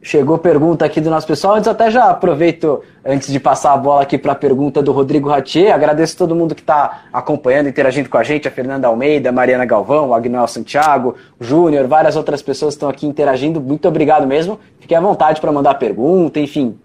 Chegou 0.01 0.39
pergunta 0.39 0.85
aqui 0.85 1.01
do 1.01 1.11
nosso 1.11 1.27
pessoal. 1.27 1.57
Antes, 1.57 1.67
até 1.67 1.91
já 1.91 2.09
aproveito, 2.09 2.83
antes 3.05 3.33
de 3.33 3.41
passar 3.41 3.73
a 3.73 3.77
bola 3.77 4.03
aqui 4.03 4.17
para 4.17 4.31
a 4.31 4.35
pergunta 4.35 4.81
do 4.81 4.93
Rodrigo 4.93 5.29
Ratier. 5.29 5.75
Agradeço 5.75 6.17
todo 6.17 6.37
mundo 6.37 6.55
que 6.55 6.61
está 6.61 7.03
acompanhando, 7.13 7.69
interagindo 7.69 8.09
com 8.09 8.17
a 8.17 8.23
gente: 8.23 8.47
a 8.47 8.51
Fernanda 8.51 8.87
Almeida, 8.87 9.31
a 9.31 9.33
Mariana 9.33 9.65
Galvão, 9.65 10.11
o 10.11 10.15
Agnoel 10.15 10.47
Santiago, 10.47 11.17
o 11.39 11.45
Júnior, 11.45 11.89
várias 11.89 12.15
outras 12.15 12.41
pessoas 12.41 12.75
estão 12.75 12.89
aqui 12.89 13.07
interagindo. 13.09 13.61
Muito 13.61 13.89
obrigado 13.89 14.25
mesmo. 14.25 14.61
Fiquem 14.79 14.97
à 14.97 15.01
vontade 15.01 15.41
para 15.41 15.51
mandar 15.51 15.75
pergunta, 15.75 16.39
enfim. 16.39 16.79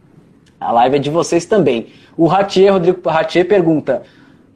A 0.60 0.72
live 0.72 0.96
é 0.96 1.00
de 1.00 1.12
vocês 1.12 1.46
também. 1.46 1.88
O 2.18 2.26
Ratier, 2.26 2.74
Rodrigo 2.74 3.08
Ratier, 3.08 3.48
pergunta: 3.48 4.02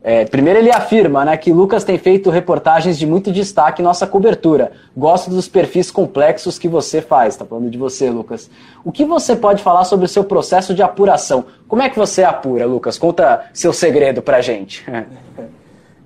é, 0.10 0.24
primeiro 0.24 0.60
ele 0.60 0.72
afirma 0.72 1.26
né, 1.26 1.36
que 1.36 1.52
Lucas 1.52 1.84
tem 1.84 1.98
feito 1.98 2.30
reportagens 2.30 2.98
de 2.98 3.06
muito 3.06 3.30
destaque 3.30 3.82
em 3.82 3.84
nossa 3.84 4.08
cobertura. 4.08 4.72
Gosto 4.96 5.30
dos 5.30 5.50
perfis 5.50 5.92
complexos 5.92 6.58
que 6.58 6.70
você 6.70 7.02
faz. 7.02 7.34
Está 7.34 7.44
falando 7.44 7.70
de 7.70 7.78
você, 7.78 8.10
Lucas. 8.10 8.50
O 8.86 8.90
que 8.90 9.04
você 9.04 9.36
pode 9.36 9.62
falar 9.62 9.84
sobre 9.84 10.06
o 10.06 10.08
seu 10.08 10.24
processo 10.24 10.74
de 10.74 10.82
apuração? 10.82 11.44
Como 11.68 11.82
é 11.82 11.90
que 11.90 12.00
você 12.00 12.24
apura, 12.24 12.66
Lucas? 12.66 12.98
Conta 12.98 13.50
seu 13.54 13.74
segredo 13.74 14.22
pra 14.22 14.40
gente. 14.40 14.86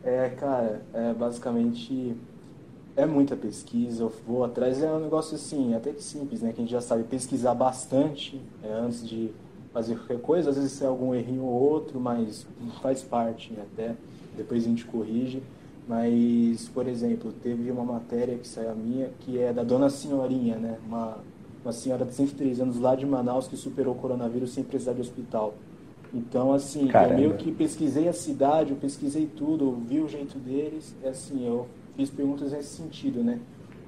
É, 0.03 0.29
cara, 0.29 0.81
é, 0.95 1.13
basicamente 1.13 2.17
é 2.95 3.05
muita 3.05 3.35
pesquisa, 3.35 4.01
eu 4.01 4.11
vou 4.27 4.43
atrás, 4.43 4.81
é 4.81 4.91
um 4.91 4.99
negócio 4.99 5.35
assim, 5.35 5.75
até 5.75 5.91
que 5.91 6.03
simples, 6.03 6.41
né? 6.41 6.51
Que 6.51 6.59
a 6.59 6.63
gente 6.63 6.71
já 6.71 6.81
sabe 6.81 7.03
pesquisar 7.03 7.53
bastante 7.53 8.41
é, 8.63 8.73
antes 8.73 9.07
de 9.07 9.29
fazer 9.73 9.95
qualquer 9.95 10.19
coisa, 10.19 10.49
às 10.49 10.57
vezes 10.57 10.81
é 10.81 10.85
algum 10.85 11.15
errinho 11.15 11.43
ou 11.43 11.71
outro, 11.71 11.99
mas 11.99 12.45
faz 12.81 13.01
parte 13.01 13.53
até, 13.57 13.95
depois 14.35 14.63
a 14.63 14.67
gente 14.67 14.85
corrige. 14.85 15.41
Mas, 15.87 16.69
por 16.69 16.87
exemplo, 16.87 17.33
teve 17.43 17.69
uma 17.71 17.83
matéria 17.83 18.37
que 18.37 18.47
saiu 18.47 18.71
a 18.71 18.75
minha, 18.75 19.09
que 19.21 19.39
é 19.39 19.51
da 19.51 19.63
Dona 19.63 19.89
Senhorinha, 19.89 20.55
né? 20.55 20.77
Uma, 20.87 21.17
uma 21.63 21.73
senhora 21.73 22.05
de 22.05 22.13
103 22.13 22.61
anos 22.61 22.79
lá 22.79 22.95
de 22.95 23.05
Manaus 23.05 23.47
que 23.47 23.57
superou 23.57 23.93
o 23.93 23.97
coronavírus 23.97 24.53
sem 24.53 24.63
precisar 24.63 24.93
de 24.93 25.01
hospital. 25.01 25.53
Então, 26.13 26.53
assim, 26.53 26.87
Caramba. 26.87 27.13
eu 27.13 27.17
meio 27.17 27.37
que 27.37 27.51
pesquisei 27.51 28.07
a 28.07 28.13
cidade, 28.13 28.71
eu 28.71 28.77
pesquisei 28.77 29.25
tudo, 29.25 29.65
eu 29.65 29.75
vi 29.75 29.99
o 29.99 30.07
jeito 30.07 30.37
deles, 30.37 30.93
é 31.03 31.09
assim, 31.09 31.45
eu 31.47 31.67
fiz 31.95 32.09
perguntas 32.09 32.51
nesse 32.51 32.75
sentido, 32.75 33.23
né? 33.23 33.39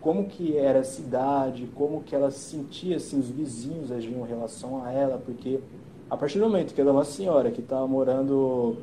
Como 0.04 0.26
que 0.26 0.58
era 0.58 0.80
a 0.80 0.84
cidade, 0.84 1.70
como 1.74 2.04
que 2.04 2.14
ela 2.14 2.30
sentia, 2.30 2.98
assim, 2.98 3.18
os 3.18 3.30
vizinhos 3.30 3.90
agiam 3.90 4.26
em 4.26 4.28
relação 4.28 4.84
a 4.84 4.92
ela, 4.92 5.18
porque 5.18 5.62
a 6.10 6.18
partir 6.18 6.40
do 6.40 6.46
momento 6.46 6.74
que 6.74 6.82
ela 6.82 6.90
é 6.90 6.94
uma 6.94 7.06
senhora 7.06 7.50
que 7.52 7.62
estava 7.62 7.88
morando 7.88 8.80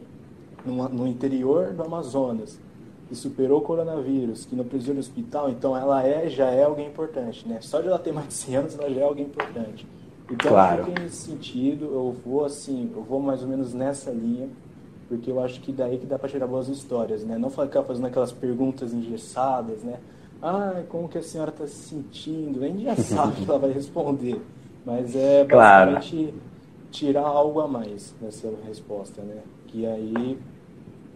no, 0.64 0.88
no 0.88 1.06
interior 1.06 1.74
do 1.74 1.82
Amazonas, 1.82 2.58
que 3.06 3.14
superou 3.14 3.58
o 3.58 3.60
coronavírus, 3.60 4.46
que 4.46 4.56
não 4.56 4.64
precisou 4.64 4.94
de 4.94 5.00
hospital, 5.00 5.50
então 5.50 5.76
ela 5.76 6.02
é, 6.02 6.30
já 6.30 6.46
é 6.46 6.64
alguém 6.64 6.86
importante, 6.86 7.46
né? 7.46 7.58
Só 7.60 7.82
de 7.82 7.88
ela 7.88 7.98
ter 7.98 8.12
mais 8.12 8.28
de 8.28 8.34
100 8.34 8.56
anos, 8.56 8.78
ela 8.78 8.88
já 8.88 9.00
é 9.02 9.04
alguém 9.04 9.26
importante. 9.26 9.86
Então, 10.30 10.52
claro. 10.52 10.86
eu 10.86 11.02
nesse 11.02 11.16
sentido, 11.16 11.84
eu 11.84 12.16
vou 12.24 12.46
assim, 12.46 12.90
eu 12.96 13.02
vou 13.02 13.20
mais 13.20 13.42
ou 13.42 13.48
menos 13.48 13.74
nessa 13.74 14.10
linha, 14.10 14.48
porque 15.06 15.30
eu 15.30 15.38
acho 15.38 15.60
que 15.60 15.70
daí 15.70 15.98
que 15.98 16.06
dá 16.06 16.18
para 16.18 16.30
tirar 16.30 16.46
boas 16.46 16.68
histórias, 16.68 17.22
né? 17.24 17.36
Não 17.36 17.50
ficar 17.50 17.82
fazendo 17.82 18.06
aquelas 18.06 18.32
perguntas 18.32 18.94
engessadas, 18.94 19.82
né? 19.82 19.98
Ah, 20.42 20.82
como 20.88 21.09
que 21.09 21.18
a 21.18 21.23
senhora 21.23 21.50
está 21.50 21.66
se 21.66 21.88
sentindo? 21.88 22.62
A 22.64 22.66
gente 22.66 22.85
já 22.85 22.97
sabe 23.02 23.37
que 23.37 23.49
ela 23.49 23.59
vai 23.59 23.73
responder, 23.73 24.40
mas 24.85 25.14
é 25.14 25.44
basicamente 25.44 26.16
claro. 26.16 26.35
tirar 26.90 27.26
algo 27.26 27.61
a 27.61 27.68
mais 27.68 28.14
nessa 28.20 28.50
resposta, 28.66 29.23
né? 29.23 29.42
Que 29.66 29.87
aí, 29.87 30.38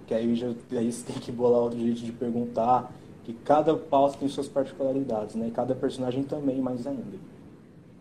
que 0.06 0.14
aí, 0.14 0.34
já, 0.34 0.48
aí 0.72 0.92
você 0.92 1.12
tem 1.12 1.20
que 1.20 1.32
bolar 1.32 1.60
outro 1.60 1.78
jeito 1.78 2.00
de 2.00 2.12
perguntar, 2.12 2.92
que 3.24 3.32
cada 3.32 3.74
pauta 3.74 4.18
tem 4.18 4.28
suas 4.28 4.48
particularidades, 4.48 5.34
né? 5.34 5.48
E 5.48 5.50
cada 5.50 5.74
personagem 5.74 6.22
também, 6.22 6.60
mais 6.60 6.86
ainda. 6.86 7.33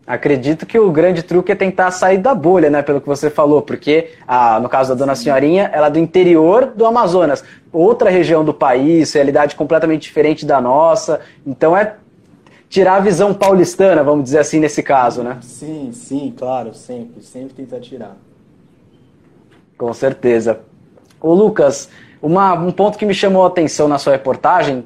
Acredito 0.06 0.66
que 0.66 0.78
o 0.78 0.90
grande 0.92 1.22
truque 1.22 1.50
é 1.50 1.54
tentar 1.54 1.90
sair 1.90 2.18
da 2.18 2.34
bolha, 2.34 2.68
né? 2.68 2.82
Pelo 2.82 3.00
que 3.00 3.06
você 3.06 3.30
falou, 3.30 3.62
porque 3.62 4.10
a, 4.28 4.60
no 4.60 4.68
caso 4.68 4.90
da 4.90 4.94
Dona 4.94 5.14
Senhorinha, 5.14 5.70
ela 5.72 5.86
é 5.86 5.90
do 5.90 5.98
interior 5.98 6.66
do 6.66 6.84
Amazonas, 6.84 7.42
outra 7.72 8.10
região 8.10 8.44
do 8.44 8.52
país, 8.52 9.14
realidade 9.14 9.56
completamente 9.56 10.02
diferente 10.02 10.44
da 10.44 10.60
nossa. 10.60 11.20
Então 11.46 11.74
é 11.74 11.96
tirar 12.68 12.96
a 12.96 13.00
visão 13.00 13.32
paulistana, 13.32 14.04
vamos 14.04 14.24
dizer 14.24 14.40
assim, 14.40 14.60
nesse 14.60 14.82
caso, 14.82 15.22
né? 15.22 15.38
Sim, 15.40 15.90
sim, 15.92 16.34
claro, 16.36 16.74
sempre, 16.74 17.22
sempre 17.22 17.54
tentar 17.54 17.80
tirar. 17.80 18.16
Com 19.78 19.92
certeza. 19.94 20.60
Ô 21.18 21.32
Lucas, 21.32 21.88
uma, 22.20 22.52
um 22.52 22.70
ponto 22.70 22.98
que 22.98 23.06
me 23.06 23.14
chamou 23.14 23.44
a 23.44 23.48
atenção 23.48 23.88
na 23.88 23.96
sua 23.96 24.12
reportagem 24.12 24.84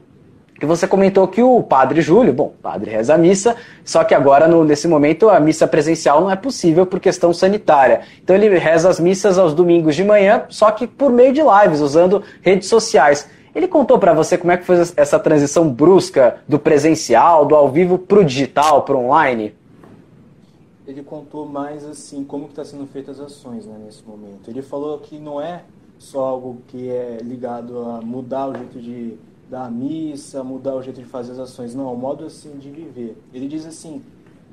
que 0.58 0.66
você 0.66 0.88
comentou 0.88 1.28
que 1.28 1.42
o 1.42 1.62
padre 1.62 2.00
Júlio, 2.00 2.32
bom, 2.32 2.52
padre 2.60 2.90
reza 2.90 3.14
a 3.14 3.18
missa, 3.18 3.56
só 3.84 4.02
que 4.02 4.14
agora, 4.14 4.48
no, 4.48 4.64
nesse 4.64 4.88
momento, 4.88 5.28
a 5.28 5.38
missa 5.38 5.68
presencial 5.68 6.20
não 6.20 6.30
é 6.30 6.34
possível 6.34 6.84
por 6.84 6.98
questão 6.98 7.32
sanitária. 7.32 8.00
Então 8.22 8.34
ele 8.34 8.48
reza 8.58 8.88
as 8.88 8.98
missas 8.98 9.38
aos 9.38 9.54
domingos 9.54 9.94
de 9.94 10.02
manhã, 10.02 10.44
só 10.48 10.70
que 10.72 10.86
por 10.86 11.12
meio 11.12 11.32
de 11.32 11.40
lives, 11.42 11.80
usando 11.80 12.22
redes 12.42 12.68
sociais. 12.68 13.28
Ele 13.54 13.68
contou 13.68 13.98
para 13.98 14.12
você 14.12 14.36
como 14.36 14.52
é 14.52 14.56
que 14.56 14.64
foi 14.64 14.76
essa 14.96 15.18
transição 15.18 15.68
brusca 15.68 16.38
do 16.46 16.58
presencial, 16.58 17.46
do 17.46 17.54
ao 17.54 17.70
vivo 17.70 17.96
para 17.96 18.18
o 18.18 18.24
digital, 18.24 18.82
para 18.82 18.96
online? 18.96 19.54
Ele 20.86 21.02
contou 21.02 21.46
mais 21.46 21.84
assim 21.84 22.24
como 22.24 22.46
está 22.46 22.64
sendo 22.64 22.86
feitas 22.86 23.20
as 23.20 23.26
ações 23.26 23.64
né, 23.64 23.76
nesse 23.84 24.02
momento. 24.04 24.48
Ele 24.48 24.62
falou 24.62 24.98
que 24.98 25.18
não 25.18 25.40
é 25.40 25.62
só 25.98 26.20
algo 26.24 26.58
que 26.68 26.88
é 26.88 27.18
ligado 27.22 27.78
a 27.80 28.00
mudar 28.00 28.48
o 28.48 28.54
jeito 28.54 28.80
de 28.80 29.16
da 29.50 29.70
missa, 29.70 30.42
mudar 30.44 30.74
o 30.74 30.82
jeito 30.82 31.00
de 31.00 31.06
fazer 31.06 31.32
as 31.32 31.38
ações. 31.38 31.74
Não, 31.74 31.88
é 31.88 31.92
o 31.92 31.96
modo 31.96 32.24
assim 32.24 32.56
de 32.58 32.70
viver. 32.70 33.16
Ele 33.32 33.48
diz 33.48 33.64
assim 33.66 34.02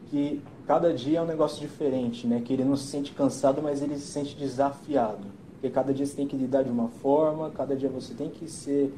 que 0.10 0.42
cada 0.66 0.94
dia 0.94 1.20
é 1.20 1.22
um 1.22 1.25
negócio 1.25 1.60
diferente, 1.60 2.25
né? 2.25 2.42
Que 2.44 2.54
ele 2.54 2.64
não 2.64 2.75
se 2.75 2.88
sente 2.88 3.12
cansado, 3.12 3.62
mas 3.62 3.82
ele 3.82 3.96
se 3.96 4.08
sente 4.08 4.36
desafiado. 4.36 5.25
Porque 5.54 5.70
cada 5.70 5.94
dia 5.94 6.06
você 6.06 6.16
tem 6.16 6.28
que 6.28 6.36
lidar 6.36 6.64
de 6.64 6.70
uma 6.70 6.88
forma, 6.88 7.50
cada 7.50 7.75
dia 7.75 7.90
você 7.90 8.14
tem 8.14 8.30
que 8.30 8.50
ser 8.50 8.94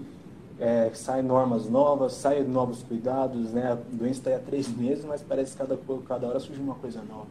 é, 0.59 0.89
sai 0.93 1.21
normas 1.21 1.69
novas, 1.69 2.13
sai 2.13 2.43
novos 2.43 2.81
cuidados, 2.81 3.51
né? 3.51 3.71
A 3.71 3.75
doença 3.75 4.19
está 4.19 4.35
há 4.35 4.39
três 4.39 4.67
meses, 4.67 5.05
mas 5.05 5.21
parece 5.21 5.51
que 5.51 5.57
cada, 5.57 5.77
cada 6.07 6.27
hora 6.27 6.39
surge 6.39 6.59
uma 6.59 6.75
coisa 6.75 7.01
nova. 7.03 7.27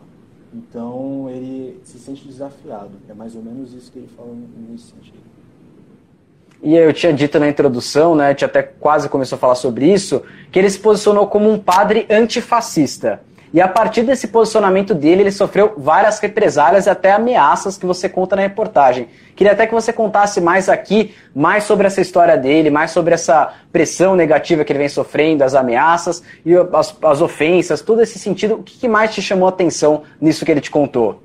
Então 0.55 1.29
ele 1.29 1.81
se 1.85 1.99
sente 1.99 2.27
desafiado. 2.27 2.93
É 3.09 3.15
mais 3.15 3.35
ou 3.35 3.43
menos 3.43 3.73
isso 3.73 3.91
que 3.91 3.99
ele 3.99 4.09
fala 4.09 4.33
nesse 4.71 4.93
sentido. 4.93 5.27
E 6.63 6.75
eu 6.75 6.93
tinha 6.93 7.13
dito 7.13 7.39
na 7.39 7.49
introdução, 7.49 8.15
né, 8.15 8.27
a 8.27 8.31
gente 8.31 8.45
até 8.45 8.63
quase 8.63 9.09
começou 9.09 9.37
a 9.37 9.39
falar 9.39 9.55
sobre 9.55 9.93
isso, 9.93 10.23
que 10.51 10.59
ele 10.59 10.71
se 10.71 10.79
posicionou 10.79 11.27
como 11.27 11.51
um 11.51 11.59
padre 11.59 12.07
antifascista. 12.11 13.21
E 13.57 13.61
a 13.61 13.69
partir 13.69 14.03
desse 14.03 14.29
posicionamento 14.29 14.93
dele, 14.93 15.23
ele 15.23 15.31
sofreu 15.31 15.75
várias 15.77 16.19
represálias 16.19 16.87
e 16.87 16.91
até 16.91 17.13
ameaças 17.13 17.79
que 17.79 17.87
você 17.87 18.09
conta 18.09 18.37
na 18.37 18.43
reportagem. 18.43 19.09
Queria 19.35 19.53
até 19.53 19.67
que 19.67 19.73
você 19.73 19.93
contasse 19.93 20.41
mais 20.41 20.69
aqui, 20.69 21.15
mais 21.35 21.65
sobre 21.65 21.87
essa 21.87 22.01
história 22.01 22.37
dele, 22.37 22.69
mais 22.71 22.91
sobre 22.91 23.15
essa 23.15 23.55
pressão 23.73 24.17
negativa 24.17 24.65
que 24.65 24.73
ele 24.73 24.81
vem 24.81 24.89
sofrendo, 24.89 25.45
as 25.45 25.55
ameaças 25.55 26.23
e 26.45 26.55
as, 26.55 26.97
as 27.03 27.21
ofensas, 27.23 27.81
todo 27.81 28.03
esse 28.03 28.19
sentido. 28.19 28.57
O 28.57 28.63
que 28.63 28.89
mais 28.89 29.15
te 29.15 29.23
chamou 29.23 29.47
a 29.47 29.51
atenção 29.51 30.03
nisso 30.21 30.45
que 30.45 30.51
ele 30.51 30.61
te 30.61 30.71
contou? 30.71 31.23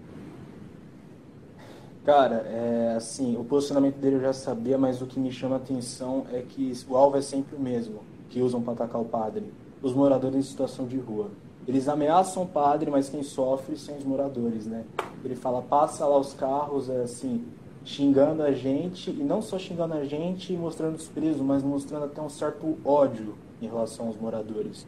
Cara, 2.11 2.45
é, 2.45 2.95
assim, 2.97 3.37
o 3.37 3.43
posicionamento 3.45 3.95
dele 3.95 4.17
eu 4.17 4.19
já 4.19 4.33
sabia, 4.33 4.77
mas 4.77 5.01
o 5.01 5.05
que 5.05 5.17
me 5.17 5.31
chama 5.31 5.55
a 5.55 5.57
atenção 5.59 6.25
é 6.33 6.41
que 6.41 6.73
o 6.89 6.97
alvo 6.97 7.15
é 7.15 7.21
sempre 7.21 7.55
o 7.55 7.59
mesmo, 7.59 8.01
que 8.29 8.41
usam 8.41 8.61
para 8.61 8.73
atacar 8.73 8.99
o 8.99 9.05
padre. 9.05 9.45
Os 9.81 9.93
moradores 9.93 10.35
em 10.35 10.41
situação 10.41 10.85
de 10.85 10.97
rua. 10.97 11.31
Eles 11.65 11.87
ameaçam 11.87 12.43
o 12.43 12.45
padre, 12.45 12.91
mas 12.91 13.07
quem 13.07 13.23
sofre 13.23 13.77
são 13.77 13.95
os 13.95 14.03
moradores, 14.03 14.67
né? 14.67 14.83
Ele 15.23 15.37
fala, 15.37 15.61
passa 15.61 16.05
lá 16.05 16.19
os 16.19 16.33
carros, 16.33 16.89
é, 16.89 17.03
assim, 17.03 17.45
xingando 17.85 18.43
a 18.43 18.51
gente, 18.51 19.09
e 19.09 19.23
não 19.23 19.41
só 19.41 19.57
xingando 19.57 19.93
a 19.93 20.03
gente 20.03 20.51
e 20.51 20.57
mostrando 20.57 20.97
desprezo, 20.97 21.41
mas 21.45 21.63
mostrando 21.63 22.03
até 22.07 22.21
um 22.21 22.27
certo 22.27 22.77
ódio 22.83 23.35
em 23.61 23.67
relação 23.67 24.07
aos 24.07 24.17
moradores. 24.17 24.85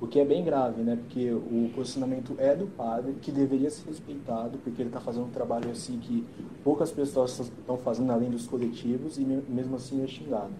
O 0.00 0.06
que 0.06 0.18
é 0.18 0.24
bem 0.24 0.44
grave, 0.44 0.82
né? 0.82 0.96
Porque 0.96 1.30
o 1.32 1.70
posicionamento 1.74 2.34
é 2.38 2.54
do 2.54 2.66
padre, 2.66 3.14
que 3.22 3.30
deveria 3.30 3.70
ser 3.70 3.88
respeitado, 3.88 4.58
porque 4.58 4.82
ele 4.82 4.88
está 4.88 5.00
fazendo 5.00 5.26
um 5.26 5.30
trabalho 5.30 5.70
assim 5.70 5.98
que 5.98 6.24
poucas 6.62 6.90
pessoas 6.90 7.38
estão 7.38 7.78
fazendo 7.78 8.10
além 8.10 8.28
dos 8.28 8.46
coletivos 8.46 9.18
e 9.18 9.22
mesmo 9.22 9.76
assim 9.76 10.02
é 10.02 10.06
xingado. 10.06 10.52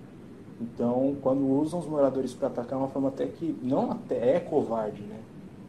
Então, 0.60 1.16
quando 1.20 1.44
usam 1.46 1.80
os 1.80 1.86
moradores 1.86 2.32
para 2.32 2.46
atacar, 2.48 2.78
é 2.78 2.82
uma 2.82 2.88
forma 2.88 3.08
até 3.08 3.26
que 3.26 3.56
não 3.62 3.90
até 3.90 4.36
é 4.36 4.40
covarde, 4.40 5.02
né? 5.02 5.18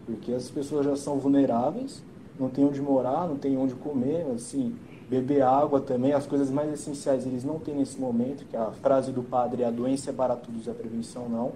Porque 0.05 0.31
as 0.31 0.49
pessoas 0.49 0.85
já 0.85 0.95
são 0.95 1.17
vulneráveis, 1.17 2.03
não 2.39 2.49
tem 2.49 2.63
onde 2.63 2.79
morar, 2.81 3.27
não 3.27 3.35
tem 3.35 3.57
onde 3.57 3.73
comer, 3.73 4.27
assim, 4.33 4.75
beber 5.09 5.41
água 5.41 5.81
também, 5.81 6.13
as 6.13 6.27
coisas 6.27 6.51
mais 6.51 6.71
essenciais 6.71 7.25
eles 7.25 7.43
não 7.43 7.59
têm 7.59 7.75
nesse 7.75 7.99
momento, 7.99 8.45
que 8.45 8.55
é 8.55 8.59
a 8.59 8.71
frase 8.71 9.11
do 9.11 9.23
padre, 9.23 9.63
a 9.63 9.71
doença 9.71 10.11
é 10.11 10.13
barato, 10.13 10.49
a 10.69 10.73
prevenção 10.73 11.27
não, 11.27 11.53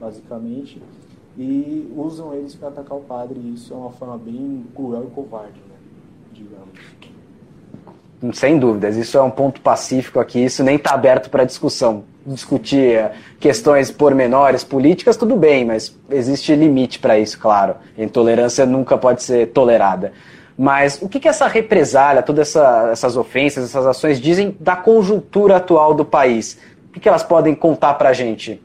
basicamente 0.00 0.80
e 1.36 1.90
usam 1.96 2.34
eles 2.34 2.54
para 2.54 2.68
atacar 2.68 2.98
o 2.98 3.02
padre. 3.02 3.38
E 3.38 3.54
isso 3.54 3.72
é 3.72 3.76
uma 3.76 3.90
forma 3.90 4.18
bem 4.18 4.64
cruel 4.74 5.08
e 5.10 5.14
covarde, 5.14 5.60
né? 5.68 5.76
digamos. 6.32 8.36
sem 8.36 8.58
dúvidas. 8.58 8.96
Isso 8.96 9.16
é 9.16 9.22
um 9.22 9.30
ponto 9.30 9.60
pacífico 9.60 10.20
aqui, 10.20 10.44
isso 10.44 10.62
nem 10.62 10.76
está 10.76 10.92
aberto 10.92 11.30
para 11.30 11.44
discussão. 11.44 12.04
Discutir 12.24 12.96
eh, 12.96 13.12
questões 13.40 13.90
pormenores, 13.90 14.62
políticas, 14.62 15.16
tudo 15.16 15.34
bem, 15.34 15.64
mas 15.64 15.98
existe 16.08 16.54
limite 16.54 17.00
para 17.00 17.18
isso, 17.18 17.36
claro. 17.38 17.76
Intolerância 17.98 18.64
nunca 18.64 18.96
pode 18.96 19.24
ser 19.24 19.48
tolerada. 19.48 20.12
Mas 20.56 21.00
o 21.02 21.08
que, 21.08 21.18
que 21.18 21.26
essa 21.26 21.48
represália, 21.48 22.22
todas 22.22 22.48
essa, 22.48 22.90
essas 22.92 23.16
ofensas, 23.16 23.64
essas 23.64 23.86
ações 23.86 24.20
dizem 24.20 24.56
da 24.60 24.76
conjuntura 24.76 25.56
atual 25.56 25.94
do 25.94 26.04
país? 26.04 26.58
O 26.88 26.92
que, 26.92 27.00
que 27.00 27.08
elas 27.08 27.22
podem 27.22 27.54
contar 27.54 27.94
para 27.94 28.10
a 28.10 28.12
gente? 28.12 28.62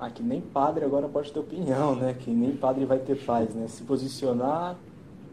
Ah, 0.00 0.10
que 0.10 0.22
nem 0.22 0.40
padre 0.40 0.84
agora 0.84 1.08
pode 1.08 1.32
ter 1.32 1.40
opinião, 1.40 1.96
né? 1.96 2.14
Que 2.18 2.30
nem 2.30 2.56
padre 2.56 2.84
vai 2.84 2.98
ter 2.98 3.16
paz, 3.24 3.54
né? 3.54 3.66
Se 3.66 3.82
posicionar 3.82 4.76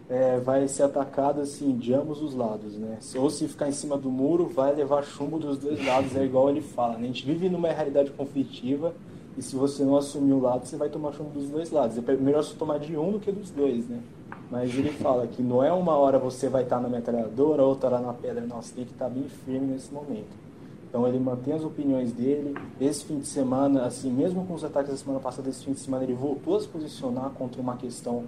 é, 0.10 0.40
vai 0.40 0.68
ser 0.68 0.84
atacado 0.84 1.42
assim 1.42 1.76
de 1.76 1.94
ambos 1.94 2.22
os 2.22 2.34
lados, 2.36 2.76
né? 2.78 3.00
Ou 3.16 3.30
se 3.30 3.48
ficar 3.48 3.68
em 3.68 3.72
cima 3.72 3.98
do 3.98 4.10
muro, 4.10 4.46
vai 4.48 4.74
levar 4.74 5.04
chumbo 5.04 5.40
dos 5.40 5.58
dois 5.58 5.84
lados, 5.86 6.16
é 6.16 6.24
igual 6.24 6.50
ele 6.50 6.62
fala. 6.62 6.94
Né? 6.94 7.04
A 7.04 7.08
gente 7.08 7.26
vive 7.26 7.50
numa 7.50 7.70
realidade 7.70 8.12
conflitiva 8.12 8.94
e 9.38 9.42
se 9.42 9.56
você 9.56 9.84
não 9.84 9.98
assumir 9.98 10.34
o 10.34 10.40
lado, 10.40 10.66
você 10.66 10.78
vai 10.78 10.90
tomar 10.90 11.12
chumbo 11.14 11.32
dos 11.32 11.50
dois 11.50 11.72
lados. 11.72 11.98
É 11.98 12.16
melhor 12.16 12.44
você 12.44 12.56
tomar 12.56 12.80
de 12.80 12.96
um 12.96 13.12
do 13.12 13.20
que 13.20 13.32
dos 13.32 13.50
dois, 13.50 13.88
né? 13.88 14.00
Mas 14.50 14.76
ele 14.78 14.92
fala 14.92 15.26
que 15.26 15.42
não 15.42 15.64
é 15.64 15.74
uma 15.74 15.96
hora 15.96 16.20
você 16.20 16.48
vai 16.48 16.64
estar 16.64 16.80
na 16.80 16.88
metralhadora, 16.88 17.64
outra 17.64 17.90
lá 17.90 18.00
na 18.00 18.14
pedra, 18.14 18.46
não, 18.46 18.62
você 18.62 18.76
tem 18.76 18.86
que 18.86 18.92
estar 18.92 19.10
bem 19.10 19.24
firme 19.44 19.74
nesse 19.74 19.92
momento. 19.92 20.45
Então 20.96 21.06
ele 21.06 21.20
mantém 21.20 21.54
as 21.54 21.62
opiniões 21.62 22.14
dele. 22.14 22.56
Esse 22.80 23.04
fim 23.04 23.20
de 23.20 23.28
semana, 23.28 23.86
assim, 23.86 24.10
mesmo 24.10 24.46
com 24.46 24.54
os 24.54 24.64
ataques 24.64 24.92
da 24.92 24.96
semana 24.96 25.20
passada, 25.20 25.50
esse 25.50 25.66
fim 25.66 25.74
de 25.74 25.82
semana 25.82 26.06
ele 26.06 26.14
voltou 26.14 26.56
a 26.56 26.62
se 26.62 26.70
posicionar 26.70 27.32
contra 27.32 27.62
uma 27.62 27.76
questão 27.76 28.24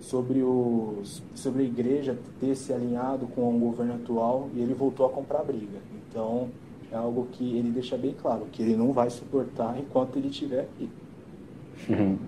sobre, 0.00 0.42
os, 0.42 1.22
sobre 1.34 1.62
a 1.62 1.64
igreja 1.64 2.18
ter 2.38 2.54
se 2.56 2.74
alinhado 2.74 3.26
com 3.28 3.56
o 3.56 3.58
governo 3.58 3.94
atual 3.94 4.50
e 4.54 4.60
ele 4.60 4.74
voltou 4.74 5.06
a 5.06 5.08
comprar 5.08 5.42
briga. 5.44 5.78
Então, 6.10 6.50
é 6.92 6.94
algo 6.94 7.26
que 7.32 7.56
ele 7.56 7.70
deixa 7.70 7.96
bem 7.96 8.12
claro, 8.12 8.44
que 8.52 8.60
ele 8.60 8.76
não 8.76 8.92
vai 8.92 9.08
suportar 9.08 9.78
enquanto 9.78 10.16
ele 10.16 10.28
estiver 10.28 10.60
aqui. 10.60 10.90
Uhum. 11.88 12.18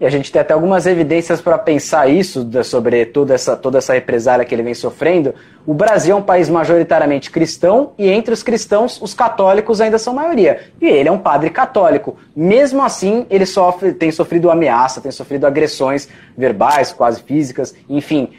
E 0.00 0.06
a 0.06 0.08
gente 0.08 0.32
tem 0.32 0.40
até 0.40 0.54
algumas 0.54 0.86
evidências 0.86 1.42
para 1.42 1.58
pensar 1.58 2.08
isso, 2.08 2.48
sobre 2.64 3.04
toda 3.04 3.34
essa, 3.34 3.54
toda 3.54 3.76
essa 3.76 3.92
represália 3.92 4.46
que 4.46 4.54
ele 4.54 4.62
vem 4.62 4.72
sofrendo. 4.72 5.34
O 5.66 5.74
Brasil 5.74 6.16
é 6.16 6.18
um 6.18 6.22
país 6.22 6.48
majoritariamente 6.48 7.30
cristão 7.30 7.92
e 7.98 8.08
entre 8.08 8.32
os 8.32 8.42
cristãos, 8.42 8.98
os 9.02 9.12
católicos 9.12 9.78
ainda 9.78 9.98
são 9.98 10.14
maioria. 10.14 10.60
E 10.80 10.86
ele 10.86 11.10
é 11.10 11.12
um 11.12 11.18
padre 11.18 11.50
católico. 11.50 12.16
Mesmo 12.34 12.82
assim, 12.82 13.26
ele 13.28 13.44
sofre, 13.44 13.92
tem 13.92 14.10
sofrido 14.10 14.50
ameaça, 14.50 15.02
tem 15.02 15.12
sofrido 15.12 15.46
agressões 15.46 16.08
verbais, 16.36 16.92
quase 16.92 17.22
físicas, 17.22 17.74
enfim 17.86 18.30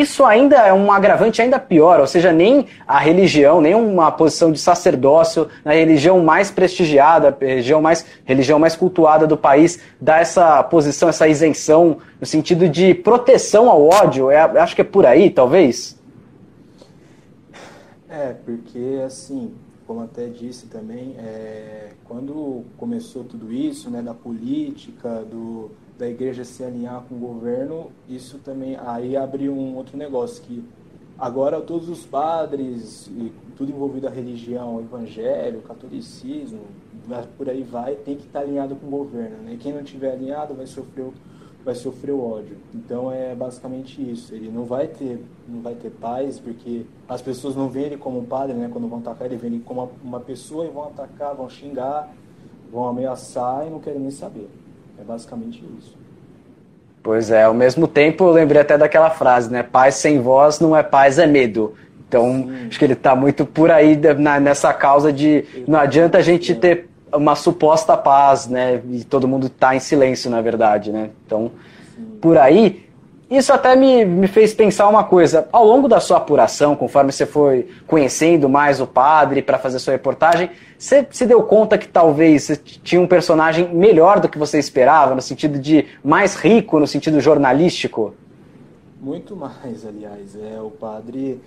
isso 0.00 0.24
ainda 0.24 0.56
é 0.56 0.72
um 0.72 0.90
agravante 0.90 1.42
ainda 1.42 1.58
pior, 1.58 2.00
ou 2.00 2.06
seja, 2.06 2.32
nem 2.32 2.66
a 2.86 2.98
religião, 2.98 3.60
nem 3.60 3.74
uma 3.74 4.10
posição 4.10 4.50
de 4.50 4.58
sacerdócio 4.58 5.48
na 5.64 5.72
religião 5.72 6.22
mais 6.22 6.50
prestigiada, 6.50 7.36
religião 7.38 7.82
mais, 7.82 8.06
religião 8.24 8.58
mais 8.58 8.74
cultuada 8.74 9.26
do 9.26 9.36
país, 9.36 9.78
dá 10.00 10.18
essa 10.18 10.62
posição, 10.62 11.08
essa 11.08 11.28
isenção, 11.28 11.98
no 12.18 12.26
sentido 12.26 12.68
de 12.68 12.94
proteção 12.94 13.68
ao 13.68 13.86
ódio. 13.86 14.30
É, 14.30 14.40
acho 14.40 14.74
que 14.74 14.80
é 14.80 14.84
por 14.84 15.04
aí, 15.04 15.28
talvez? 15.28 16.00
É, 18.08 18.34
porque 18.44 19.02
assim, 19.04 19.52
como 19.86 20.02
até 20.02 20.26
disse 20.26 20.66
também, 20.66 21.16
é, 21.18 21.88
quando 22.04 22.64
começou 22.78 23.24
tudo 23.24 23.52
isso, 23.52 23.90
né, 23.90 24.00
da 24.00 24.14
política, 24.14 25.22
do 25.30 25.70
da 25.98 26.08
igreja 26.08 26.44
se 26.44 26.64
alinhar 26.64 27.02
com 27.08 27.14
o 27.14 27.18
governo, 27.18 27.90
isso 28.08 28.38
também 28.38 28.76
aí 28.76 29.16
abre 29.16 29.48
um 29.48 29.76
outro 29.76 29.96
negócio 29.96 30.42
que 30.42 30.64
agora 31.18 31.60
todos 31.60 31.88
os 31.88 32.04
padres 32.04 33.06
e 33.08 33.32
tudo 33.56 33.70
envolvido 33.70 34.08
a 34.08 34.10
religião, 34.10 34.80
evangelho, 34.80 35.60
catolicismo, 35.62 36.62
por 37.36 37.48
aí 37.48 37.62
vai, 37.62 37.94
tem 37.94 38.16
que 38.16 38.26
estar 38.26 38.40
alinhado 38.40 38.74
com 38.76 38.86
o 38.86 38.90
governo, 38.90 39.36
né? 39.38 39.56
Quem 39.60 39.72
não 39.72 39.82
tiver 39.82 40.12
alinhado 40.12 40.54
vai 40.54 40.66
sofrer 40.66 41.06
vai 41.64 41.74
sofrer 41.74 42.12
o 42.12 42.20
ódio. 42.20 42.56
Então 42.74 43.12
é 43.12 43.34
basicamente 43.34 44.02
isso. 44.02 44.34
Ele 44.34 44.50
não 44.50 44.64
vai 44.64 44.88
ter 44.88 45.22
não 45.46 45.60
vai 45.60 45.74
ter 45.74 45.90
paz 45.90 46.38
porque 46.38 46.84
as 47.08 47.22
pessoas 47.22 47.54
não 47.54 47.68
veem 47.68 47.86
ele 47.86 47.96
como 47.96 48.18
um 48.18 48.24
padre, 48.24 48.54
né? 48.54 48.68
Quando 48.72 48.88
vão 48.88 48.98
atacar 48.98 49.26
ele, 49.26 49.36
veem 49.36 49.54
ele 49.54 49.62
como 49.64 49.90
uma 50.02 50.20
pessoa 50.20 50.64
e 50.64 50.70
vão 50.70 50.84
atacar, 50.84 51.34
vão 51.34 51.48
xingar, 51.48 52.12
vão 52.70 52.88
ameaçar 52.88 53.66
e 53.66 53.70
não 53.70 53.78
querem 53.78 54.00
nem 54.00 54.10
saber. 54.10 54.48
É 55.02 55.04
basicamente 55.04 55.64
isso. 55.78 55.96
Pois 57.02 57.32
é, 57.32 57.42
ao 57.42 57.54
mesmo 57.54 57.88
tempo 57.88 58.24
eu 58.24 58.30
lembrei 58.30 58.62
até 58.62 58.78
daquela 58.78 59.10
frase, 59.10 59.50
né? 59.50 59.64
Paz 59.64 59.96
sem 59.96 60.20
voz 60.20 60.60
não 60.60 60.76
é 60.76 60.82
paz, 60.84 61.18
é 61.18 61.26
medo. 61.26 61.74
Então, 62.06 62.46
Sim. 62.46 62.66
acho 62.68 62.78
que 62.78 62.84
ele 62.84 62.92
está 62.92 63.16
muito 63.16 63.44
por 63.44 63.70
aí 63.70 63.98
na, 64.18 64.38
nessa 64.38 64.72
causa 64.72 65.12
de 65.12 65.44
não 65.66 65.80
adianta 65.80 66.18
a 66.18 66.22
gente 66.22 66.54
ter 66.54 66.88
uma 67.12 67.34
suposta 67.34 67.96
paz, 67.96 68.46
né? 68.46 68.80
E 68.90 69.02
todo 69.02 69.26
mundo 69.26 69.48
está 69.48 69.74
em 69.74 69.80
silêncio, 69.80 70.30
na 70.30 70.40
verdade, 70.40 70.92
né? 70.92 71.10
Então, 71.26 71.50
por 72.20 72.38
aí, 72.38 72.81
isso 73.36 73.52
até 73.52 73.74
me, 73.74 74.04
me 74.04 74.26
fez 74.26 74.52
pensar 74.52 74.88
uma 74.88 75.04
coisa. 75.04 75.48
Ao 75.50 75.64
longo 75.64 75.88
da 75.88 76.00
sua 76.00 76.18
apuração, 76.18 76.76
conforme 76.76 77.12
você 77.12 77.24
foi 77.24 77.68
conhecendo 77.86 78.48
mais 78.48 78.80
o 78.80 78.86
padre 78.86 79.42
para 79.42 79.58
fazer 79.58 79.78
sua 79.78 79.92
reportagem, 79.92 80.50
você 80.78 81.06
se 81.10 81.24
deu 81.24 81.42
conta 81.42 81.78
que 81.78 81.88
talvez 81.88 82.44
você 82.44 82.56
tinha 82.56 83.00
um 83.00 83.06
personagem 83.06 83.72
melhor 83.74 84.20
do 84.20 84.28
que 84.28 84.38
você 84.38 84.58
esperava, 84.58 85.14
no 85.14 85.22
sentido 85.22 85.58
de 85.58 85.86
mais 86.04 86.34
rico, 86.34 86.78
no 86.78 86.86
sentido 86.86 87.20
jornalístico? 87.20 88.14
Muito 89.00 89.34
mais, 89.34 89.86
aliás. 89.86 90.36
É, 90.36 90.60
o 90.60 90.70
padre 90.70 91.40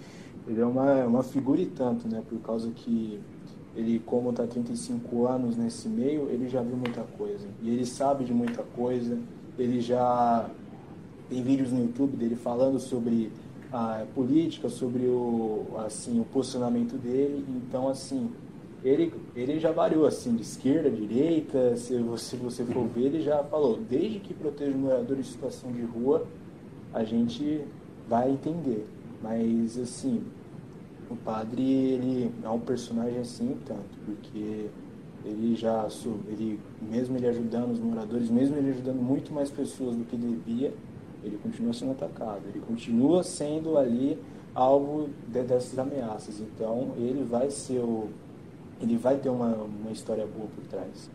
ele 0.48 0.62
é 0.62 0.66
uma, 0.66 1.06
uma 1.06 1.24
figura 1.24 1.62
e 1.62 1.66
tanto, 1.66 2.08
né? 2.08 2.22
Por 2.28 2.40
causa 2.40 2.70
que 2.76 3.20
ele, 3.76 4.02
como 4.06 4.30
está 4.30 4.46
35 4.46 5.28
anos 5.28 5.58
nesse 5.58 5.90
meio, 5.90 6.30
ele 6.30 6.48
já 6.48 6.62
viu 6.62 6.78
muita 6.78 7.02
coisa. 7.18 7.48
E 7.62 7.70
ele 7.70 7.86
sabe 7.86 8.24
de 8.24 8.34
muita 8.34 8.64
coisa. 8.64 9.18
Ele 9.58 9.82
já 9.82 10.46
tem 11.30 11.42
vídeos 11.42 11.72
no 11.72 11.82
YouTube 11.82 12.16
dele 12.18 12.36
falando 12.36 12.80
sobre 12.80 13.32
a 13.72 14.06
política, 14.14 14.70
sobre 14.70 15.04
o, 15.04 15.66
assim, 15.86 16.20
o 16.20 16.26
posicionamento 16.26 16.96
dele. 16.98 17.46
Então, 17.50 17.90
assim, 17.90 18.32
ele, 18.84 19.14
ele 19.36 19.60
já 19.60 19.72
variou 19.72 20.06
assim, 20.06 20.36
de 20.36 20.44
esquerda, 20.44 20.90
direita, 20.90 21.76
se 21.76 21.98
você, 21.98 22.38
se 22.38 22.44
você 22.44 22.64
for 22.64 22.88
ver, 22.88 23.06
ele 23.06 23.22
já 23.22 23.44
falou, 23.44 23.80
desde 23.90 24.20
que 24.20 24.34
proteja 24.34 24.76
o 24.76 24.80
morador 24.80 25.18
em 25.18 25.24
situação 25.24 25.72
de 25.72 25.82
rua, 25.82 26.26
a 26.94 27.04
gente 27.04 27.62
vai 28.08 28.32
entender. 28.32 28.88
Mas, 29.22 29.78
assim, 29.78 30.22
o 31.10 31.16
padre, 31.16 31.64
ele 31.64 32.32
é 32.44 32.50
um 32.50 32.60
personagem 32.60 33.20
assim, 33.20 33.58
tanto, 33.66 33.98
porque 34.06 34.68
ele 35.26 35.56
já, 35.56 35.88
ele, 36.28 36.60
mesmo 36.82 37.18
ele 37.18 37.28
ajudando 37.28 37.72
os 37.72 37.80
moradores, 37.80 38.30
mesmo 38.30 38.56
ele 38.56 38.70
ajudando 38.70 39.02
muito 39.02 39.34
mais 39.34 39.50
pessoas 39.50 39.96
do 39.96 40.06
que 40.06 40.16
devia, 40.16 40.72
ele 41.26 41.40
continua 41.42 41.74
sendo 41.74 41.92
atacado, 41.92 42.42
ele 42.48 42.62
continua 42.66 43.24
sendo 43.24 43.78
ali 43.78 44.18
alvo 44.54 45.10
de, 45.28 45.42
dessas 45.42 45.78
ameaças. 45.78 46.40
Então, 46.40 46.90
ele 46.98 47.26
vai 47.30 47.50
ser 47.50 47.80
o, 47.80 48.10
ele 48.82 48.98
vai 48.98 49.16
ter 49.16 49.30
uma, 49.30 49.48
uma 49.48 49.92
história 49.92 50.26
boa 50.26 50.48
por 50.56 50.66
trás. 50.68 51.10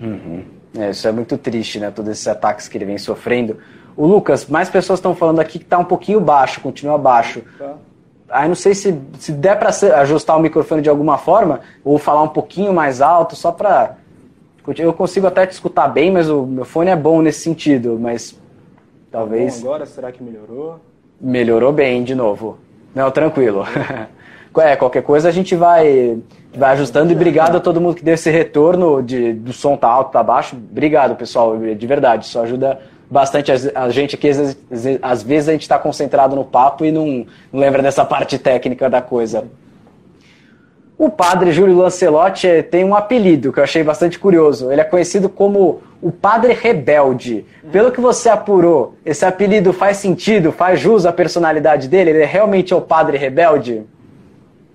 Uhum. 0.00 0.44
É, 0.76 0.90
isso 0.90 1.06
é 1.06 1.12
muito 1.12 1.36
triste, 1.36 1.78
né? 1.78 1.90
Todos 1.90 2.10
esses 2.10 2.26
ataques 2.26 2.68
que 2.68 2.76
ele 2.76 2.84
vem 2.84 2.98
sofrendo. 2.98 3.58
O 3.96 4.06
Lucas, 4.06 4.46
mais 4.46 4.70
pessoas 4.70 4.98
estão 4.98 5.14
falando 5.14 5.40
aqui 5.40 5.58
que 5.58 5.64
está 5.64 5.78
um 5.78 5.84
pouquinho 5.84 6.20
baixo, 6.20 6.60
continua 6.60 6.96
baixo. 6.96 7.42
Tá. 7.58 7.76
Aí 8.30 8.48
não 8.48 8.54
sei 8.54 8.74
se, 8.74 8.98
se 9.18 9.32
der 9.32 9.58
para 9.58 9.68
ajustar 10.00 10.36
o 10.36 10.40
microfone 10.40 10.80
de 10.80 10.88
alguma 10.88 11.18
forma, 11.18 11.60
ou 11.84 11.98
falar 11.98 12.22
um 12.22 12.28
pouquinho 12.28 12.72
mais 12.72 13.02
alto, 13.02 13.36
só 13.36 13.52
para. 13.52 13.98
Eu 14.78 14.92
consigo 14.92 15.26
até 15.26 15.46
te 15.46 15.52
escutar 15.52 15.88
bem, 15.88 16.10
mas 16.10 16.30
o 16.30 16.46
meu 16.46 16.64
fone 16.64 16.88
é 16.88 16.96
bom 16.96 17.20
nesse 17.20 17.40
sentido, 17.40 17.98
mas 18.00 18.40
Talvez. 19.12 19.60
Bom, 19.60 19.68
agora 19.68 19.84
será 19.84 20.10
que 20.10 20.22
melhorou? 20.22 20.80
Melhorou 21.20 21.70
bem 21.70 22.02
de 22.02 22.14
novo. 22.14 22.56
Não, 22.94 23.10
tranquilo. 23.10 23.64
é, 24.56 24.74
qualquer 24.74 25.02
coisa 25.02 25.28
a 25.28 25.32
gente 25.32 25.54
vai, 25.54 26.18
vai 26.56 26.72
ajustando 26.72 27.12
e 27.12 27.14
obrigado 27.14 27.56
a 27.56 27.60
todo 27.60 27.80
mundo 27.80 27.94
que 27.94 28.02
deu 28.02 28.14
esse 28.14 28.30
retorno 28.30 29.02
de, 29.02 29.34
do 29.34 29.52
som 29.52 29.76
tá 29.76 29.88
alto, 29.88 30.12
tá 30.12 30.22
baixo. 30.22 30.56
Obrigado, 30.56 31.14
pessoal, 31.14 31.58
de 31.58 31.86
verdade. 31.86 32.24
Isso 32.24 32.40
ajuda 32.40 32.80
bastante 33.10 33.52
a, 33.52 33.90
gente 33.90 34.14
aqui. 34.14 34.30
Às 34.30 34.38
vezes, 34.38 34.98
às 35.02 35.22
vezes 35.22 35.48
a 35.50 35.52
gente 35.52 35.62
está 35.62 35.78
concentrado 35.78 36.34
no 36.34 36.44
papo 36.44 36.82
e 36.82 36.90
não, 36.90 37.26
não 37.52 37.60
lembra 37.60 37.82
dessa 37.82 38.06
parte 38.06 38.38
técnica 38.38 38.88
da 38.88 39.02
coisa. 39.02 39.44
O 41.02 41.10
padre 41.10 41.50
Júlio 41.50 41.76
Lancelotti 41.76 42.46
eh, 42.46 42.62
tem 42.62 42.84
um 42.84 42.94
apelido 42.94 43.52
que 43.52 43.58
eu 43.58 43.64
achei 43.64 43.82
bastante 43.82 44.20
curioso. 44.20 44.70
Ele 44.70 44.82
é 44.82 44.84
conhecido 44.84 45.28
como 45.28 45.82
o 46.00 46.12
Padre 46.12 46.52
Rebelde. 46.52 47.44
Pelo 47.72 47.90
que 47.90 48.00
você 48.00 48.28
apurou, 48.28 48.94
esse 49.04 49.24
apelido 49.24 49.72
faz 49.72 49.96
sentido, 49.96 50.52
faz 50.52 50.78
jus 50.78 51.04
à 51.04 51.12
personalidade 51.12 51.88
dele? 51.88 52.10
Ele 52.10 52.24
realmente 52.24 52.72
é 52.72 52.76
o 52.76 52.80
Padre 52.80 53.18
Rebelde? 53.18 53.82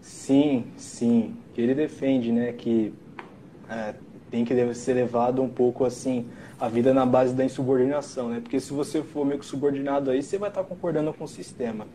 Sim, 0.01 0.65
sim. 0.75 1.33
Ele 1.57 1.73
defende, 1.73 2.29
né, 2.29 2.51
que 2.51 2.93
é, 3.69 3.93
tem 4.29 4.43
que 4.43 4.73
ser 4.73 4.95
levado 4.95 5.41
um 5.41 5.47
pouco 5.47 5.85
assim 5.85 6.25
a 6.59 6.67
vida 6.67 6.93
na 6.93 7.05
base 7.05 7.33
da 7.33 7.45
insubordinação, 7.45 8.27
né? 8.27 8.41
Porque 8.41 8.59
se 8.59 8.73
você 8.73 9.01
for 9.01 9.25
meio 9.25 9.39
que 9.39 9.45
subordinado 9.45 10.11
aí, 10.11 10.21
você 10.21 10.37
vai 10.37 10.49
estar 10.49 10.65
concordando 10.65 11.13
com 11.13 11.23
o 11.23 11.27
sistema. 11.27 11.87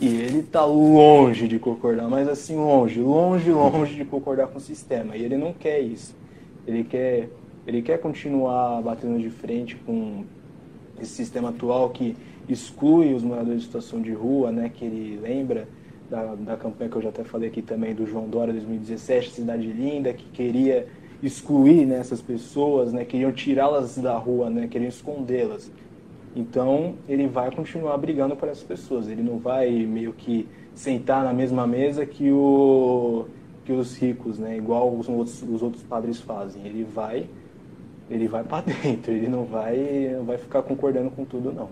E 0.00 0.06
ele 0.06 0.42
tá 0.44 0.64
longe 0.64 1.48
de 1.48 1.58
concordar, 1.58 2.08
mas 2.08 2.28
assim, 2.28 2.54
longe, 2.56 3.00
longe, 3.00 3.50
longe 3.50 3.96
de 3.96 4.04
concordar 4.04 4.46
com 4.46 4.58
o 4.58 4.60
sistema. 4.60 5.16
E 5.16 5.24
ele 5.24 5.36
não 5.36 5.52
quer 5.52 5.80
isso. 5.80 6.14
Ele 6.66 6.84
quer, 6.84 7.28
ele 7.66 7.82
quer 7.82 7.98
continuar 7.98 8.80
batendo 8.80 9.18
de 9.18 9.28
frente 9.28 9.74
com 9.74 10.24
esse 11.00 11.12
sistema 11.12 11.48
atual 11.48 11.90
que 11.90 12.16
exclui 12.48 13.12
os 13.12 13.24
moradores 13.24 13.60
de 13.60 13.66
situação 13.66 14.00
de 14.00 14.12
rua, 14.12 14.52
né? 14.52 14.70
Que 14.72 14.84
ele 14.84 15.18
lembra 15.20 15.68
da, 16.08 16.34
da 16.36 16.56
campanha 16.56 16.88
que 16.90 16.96
eu 16.96 17.02
já 17.02 17.08
até 17.08 17.24
falei 17.24 17.48
aqui 17.48 17.60
também 17.60 17.92
do 17.92 18.06
João 18.06 18.28
Dória 18.28 18.52
2017, 18.52 19.30
Cidade 19.30 19.66
Linda, 19.66 20.12
que 20.12 20.24
queria 20.30 20.86
excluir 21.20 21.84
né, 21.84 21.98
essas 21.98 22.22
pessoas, 22.22 22.92
né? 22.92 23.04
Queriam 23.04 23.32
tirá-las 23.32 23.98
da 23.98 24.16
rua, 24.16 24.48
né? 24.48 24.68
Queriam 24.68 24.88
escondê-las. 24.88 25.70
Então, 26.38 26.94
ele 27.08 27.26
vai 27.26 27.50
continuar 27.50 27.96
brigando 27.98 28.36
por 28.36 28.48
essas 28.48 28.62
pessoas. 28.62 29.08
Ele 29.08 29.24
não 29.24 29.38
vai 29.38 29.68
meio 29.70 30.12
que 30.12 30.48
sentar 30.72 31.24
na 31.24 31.32
mesma 31.32 31.66
mesa 31.66 32.06
que, 32.06 32.30
o, 32.30 33.26
que 33.64 33.72
os 33.72 33.98
ricos, 33.98 34.38
né? 34.38 34.56
Igual 34.56 34.94
os 34.94 35.08
outros, 35.08 35.42
os 35.42 35.60
outros 35.60 35.82
padres 35.82 36.20
fazem. 36.20 36.64
Ele 36.64 36.84
vai, 36.84 37.26
ele 38.08 38.28
vai 38.28 38.44
para 38.44 38.62
dentro. 38.70 39.10
Ele 39.10 39.26
não 39.26 39.46
vai, 39.46 40.14
não 40.16 40.24
vai 40.24 40.38
ficar 40.38 40.62
concordando 40.62 41.10
com 41.10 41.24
tudo, 41.24 41.52
não. 41.52 41.70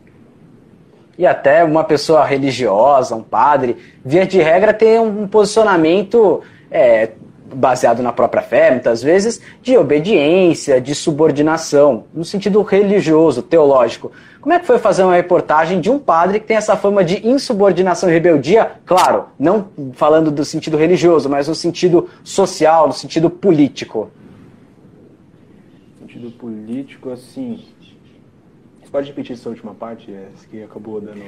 E 1.16 1.24
até 1.24 1.62
uma 1.62 1.84
pessoa 1.84 2.24
religiosa, 2.24 3.14
um 3.14 3.22
padre, 3.22 3.76
via 4.04 4.26
de 4.26 4.42
regra, 4.42 4.74
tem 4.74 4.98
um 4.98 5.28
posicionamento 5.28 6.42
é, 6.68 7.12
baseado 7.56 8.02
na 8.02 8.12
própria 8.12 8.42
fé, 8.42 8.70
muitas 8.70 9.02
vezes, 9.02 9.40
de 9.62 9.76
obediência, 9.76 10.80
de 10.80 10.94
subordinação, 10.94 12.04
no 12.12 12.24
sentido 12.24 12.60
religioso, 12.62 13.42
teológico. 13.42 14.12
Como 14.40 14.54
é 14.54 14.60
que 14.60 14.66
foi 14.66 14.78
fazer 14.78 15.02
uma 15.02 15.14
reportagem 15.14 15.80
de 15.80 15.90
um 15.90 15.98
padre 15.98 16.38
que 16.38 16.46
tem 16.46 16.56
essa 16.56 16.76
fama 16.76 17.02
de 17.02 17.26
insubordinação 17.26 18.08
e 18.08 18.12
rebeldia? 18.12 18.72
Claro, 18.84 19.26
não 19.38 19.68
falando 19.94 20.30
do 20.30 20.44
sentido 20.44 20.76
religioso, 20.76 21.28
mas 21.28 21.48
no 21.48 21.54
sentido 21.54 22.08
social, 22.22 22.86
no 22.86 22.92
sentido 22.92 23.30
político. 23.30 24.10
No 26.00 26.06
sentido 26.06 26.30
político, 26.32 27.10
assim. 27.10 27.64
Você 28.80 28.90
pode 28.90 29.08
repetir 29.08 29.32
essa 29.32 29.48
última 29.48 29.74
parte, 29.74 30.12
essa 30.12 30.46
que 30.46 30.62
acabou 30.62 31.00
dando. 31.00 31.22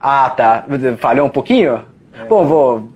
Ah, 0.00 0.28
tá. 0.30 0.66
Falhou 0.98 1.26
um 1.26 1.30
pouquinho? 1.30 1.84
É. 2.12 2.24
Bom, 2.26 2.44
vou 2.44 2.88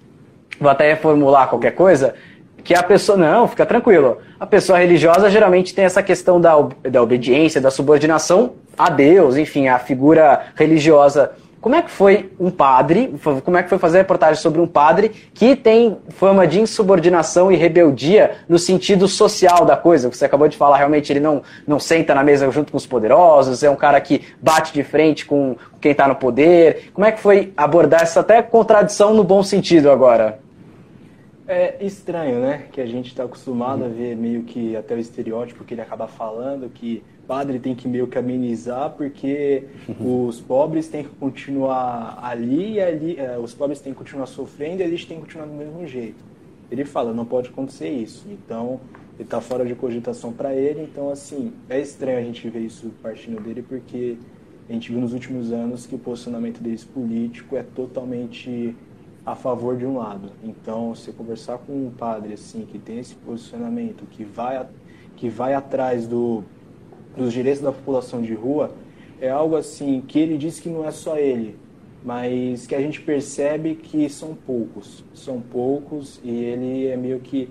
vou 0.62 0.70
até 0.70 0.88
reformular 0.90 1.48
qualquer 1.48 1.72
coisa, 1.72 2.14
que 2.62 2.75
a 2.75 2.83
pessoa. 2.83 3.18
Não, 3.18 3.46
fica 3.48 3.66
tranquilo. 3.66 4.18
A 4.38 4.46
pessoa 4.46 4.79
religiosa 4.79 5.31
geralmente 5.31 5.75
tem 5.75 5.85
essa 5.85 6.03
questão 6.03 6.40
da, 6.40 6.55
da 6.90 7.03
obediência, 7.03 7.61
da 7.61 7.70
subordinação 7.70 8.55
a 8.77 8.88
Deus, 8.88 9.37
enfim, 9.37 9.68
a 9.68 9.79
figura 9.79 10.46
religiosa. 10.55 11.33
Como 11.61 11.77
é 11.77 11.83
que 11.83 11.92
foi 11.92 12.29
um 12.40 12.51
padre, 12.51 13.14
como 13.44 13.57
é 13.57 13.62
que 13.62 13.68
foi 13.68 13.79
fazer 13.79 13.98
a 13.98 14.01
reportagem 14.01 14.42
sobre 14.42 14.61
um 14.61 14.66
padre 14.66 15.11
que 15.33 15.55
tem 15.55 15.96
fama 16.09 16.44
de 16.44 16.61
insubordinação 16.61 17.53
e 17.53 17.57
rebeldia 17.57 18.33
no 18.48 18.59
sentido 18.59 19.07
social 19.07 19.64
da 19.64 19.77
coisa? 19.77 20.11
Você 20.11 20.25
acabou 20.25 20.48
de 20.48 20.57
falar, 20.57 20.79
realmente 20.79 21.12
ele 21.12 21.20
não, 21.20 21.40
não 21.64 21.79
senta 21.79 22.16
na 22.16 22.25
mesa 22.25 22.51
junto 22.51 22.72
com 22.72 22.79
os 22.79 22.85
poderosos, 22.85 23.62
é 23.62 23.70
um 23.70 23.77
cara 23.77 24.01
que 24.01 24.22
bate 24.42 24.72
de 24.72 24.83
frente 24.83 25.25
com 25.25 25.55
quem 25.81 25.92
está 25.92 26.09
no 26.09 26.16
poder. 26.16 26.90
Como 26.92 27.07
é 27.07 27.12
que 27.12 27.20
foi 27.20 27.53
abordar 27.57 28.03
essa 28.03 28.18
até 28.18 28.42
contradição 28.42 29.14
no 29.14 29.22
bom 29.22 29.44
sentido 29.44 29.88
agora? 29.88 30.41
É 31.53 31.85
estranho, 31.85 32.41
né? 32.41 32.67
Que 32.73 32.81
a 32.81 32.87
gente 32.87 33.09
está 33.09 33.25
acostumado 33.25 33.85
a 33.85 33.88
ver 33.88 34.17
meio 34.17 34.43
que 34.43 34.75
até 34.75 34.95
o 34.95 34.99
estereótipo 34.99 35.65
que 35.65 35.75
ele 35.75 35.83
acaba 35.83 36.09
falando, 36.09 36.67
que 36.71 37.03
padre 37.27 37.59
tem 37.59 37.75
que 37.75 37.87
meio 37.87 38.07
que 38.07 38.17
amenizar 38.17 38.95
porque 38.97 39.65
os 40.01 40.41
pobres 40.41 40.88
têm 40.88 41.05
que 41.05 41.11
continuar 41.11 42.19
ali 42.23 42.73
e 42.73 42.81
ali, 42.81 43.17
é, 43.19 43.38
os 43.38 43.53
pobres 43.53 43.81
têm 43.81 43.93
que 43.93 43.99
continuar 43.99 44.25
sofrendo 44.25 44.81
e 44.81 44.85
eles 44.87 45.05
têm 45.05 45.19
que 45.19 45.25
continuar 45.25 45.45
do 45.45 45.53
mesmo 45.53 45.87
jeito. 45.87 46.25
Ele 46.71 46.87
fala, 46.87 47.12
não 47.12 47.27
pode 47.27 47.51
acontecer 47.51 47.91
isso. 47.91 48.27
Então, 48.31 48.81
ele 49.17 49.25
está 49.25 49.43
fora 49.43 49.67
de 49.67 49.75
cogitação 49.75 50.33
para 50.33 50.55
ele. 50.55 50.81
Então, 50.81 51.11
assim, 51.11 51.53
é 51.69 51.79
estranho 51.79 52.19
a 52.19 52.23
gente 52.23 52.49
ver 52.49 52.61
isso 52.61 52.91
partindo 53.03 53.38
dele 53.43 53.61
porque 53.61 54.17
a 54.71 54.73
gente 54.73 54.91
viu 54.91 55.03
nos 55.03 55.12
últimos 55.12 55.53
anos 55.53 55.87
que 55.87 55.95
o 55.95 55.99
posicionamento 55.99 56.62
deles 56.62 56.83
político 56.83 57.59
é 57.59 57.62
totalmente 57.62 58.75
a 59.25 59.35
favor 59.35 59.77
de 59.77 59.87
um 59.87 59.99
lado. 59.99 60.31
Então, 60.43 60.95
se 60.95 61.13
conversar 61.13 61.59
com 61.59 61.73
um 61.73 61.91
padre 61.91 62.35
assim 62.35 62.67
que 62.67 62.79
tem 62.79 62.99
esse 62.99 63.15
posicionamento, 63.15 64.05
que 64.07 64.25
vai 64.25 64.67
que 65.17 65.29
vai 65.29 65.55
atrás 65.55 66.07
do, 66.07 66.43
dos 67.17 67.33
direitos 67.33 67.63
da 67.63 67.71
população 67.71 68.23
de 68.23 68.35
rua, 68.35 68.73
é 69.21 69.31
algo 69.31 69.55
assim 69.55 70.01
que 70.01 70.19
ele 70.19 70.37
diz 70.37 70.59
que 70.59 70.69
não 70.69 70.85
é 70.85 70.91
só 70.91 71.17
ele, 71.17 71.57
mas 72.05 72.67
que 72.67 72.75
a 72.75 72.81
gente 72.81 73.01
percebe 73.01 73.77
que 73.77 74.09
são 74.09 74.35
poucos, 74.35 75.05
são 75.15 75.41
poucos 75.41 76.21
e 76.25 76.31
ele 76.31 76.87
é 76.89 76.97
meio 76.97 77.21
que 77.21 77.49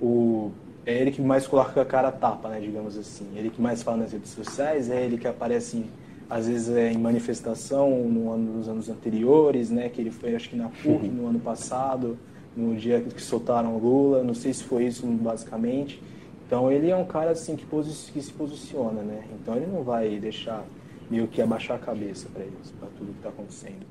o 0.00 0.50
é 0.86 1.00
ele 1.00 1.10
que 1.10 1.22
mais 1.22 1.46
coloca 1.46 1.80
a 1.80 1.84
cara 1.84 2.08
a 2.08 2.12
tapa, 2.12 2.48
né, 2.48 2.60
digamos 2.60 2.98
assim. 2.98 3.26
Ele 3.34 3.48
que 3.48 3.60
mais 3.60 3.82
fala 3.82 3.98
nas 3.98 4.12
redes 4.12 4.30
sociais, 4.30 4.90
é 4.90 5.02
ele 5.02 5.16
que 5.16 5.26
aparece 5.26 5.84
às 6.28 6.46
vezes 6.48 6.74
é 6.74 6.92
em 6.92 6.98
manifestação 6.98 7.90
no 8.08 8.32
ano, 8.32 8.58
nos 8.58 8.68
anos 8.68 8.88
anteriores, 8.88 9.70
né? 9.70 9.88
Que 9.88 10.00
ele 10.00 10.10
foi, 10.10 10.34
acho 10.34 10.48
que 10.48 10.56
na 10.56 10.68
PUC 10.68 11.06
no 11.08 11.28
ano 11.28 11.38
passado, 11.38 12.18
no 12.56 12.74
dia 12.74 13.00
que 13.00 13.22
soltaram 13.22 13.76
Lula, 13.78 14.22
não 14.22 14.34
sei 14.34 14.52
se 14.52 14.64
foi 14.64 14.84
isso 14.84 15.06
basicamente. 15.06 16.02
Então 16.46 16.70
ele 16.70 16.90
é 16.90 16.96
um 16.96 17.04
cara 17.04 17.30
assim 17.30 17.56
que, 17.56 17.66
que 17.66 18.22
se 18.22 18.32
posiciona, 18.32 19.02
né? 19.02 19.22
Então 19.40 19.56
ele 19.56 19.66
não 19.66 19.82
vai 19.82 20.18
deixar 20.18 20.64
meio 21.10 21.26
que 21.26 21.42
abaixar 21.42 21.76
a 21.76 21.80
cabeça 21.80 22.28
para 22.32 22.42
eles, 22.42 22.72
para 22.78 22.88
tudo 22.96 23.12
que 23.12 23.18
está 23.18 23.28
acontecendo. 23.28 23.84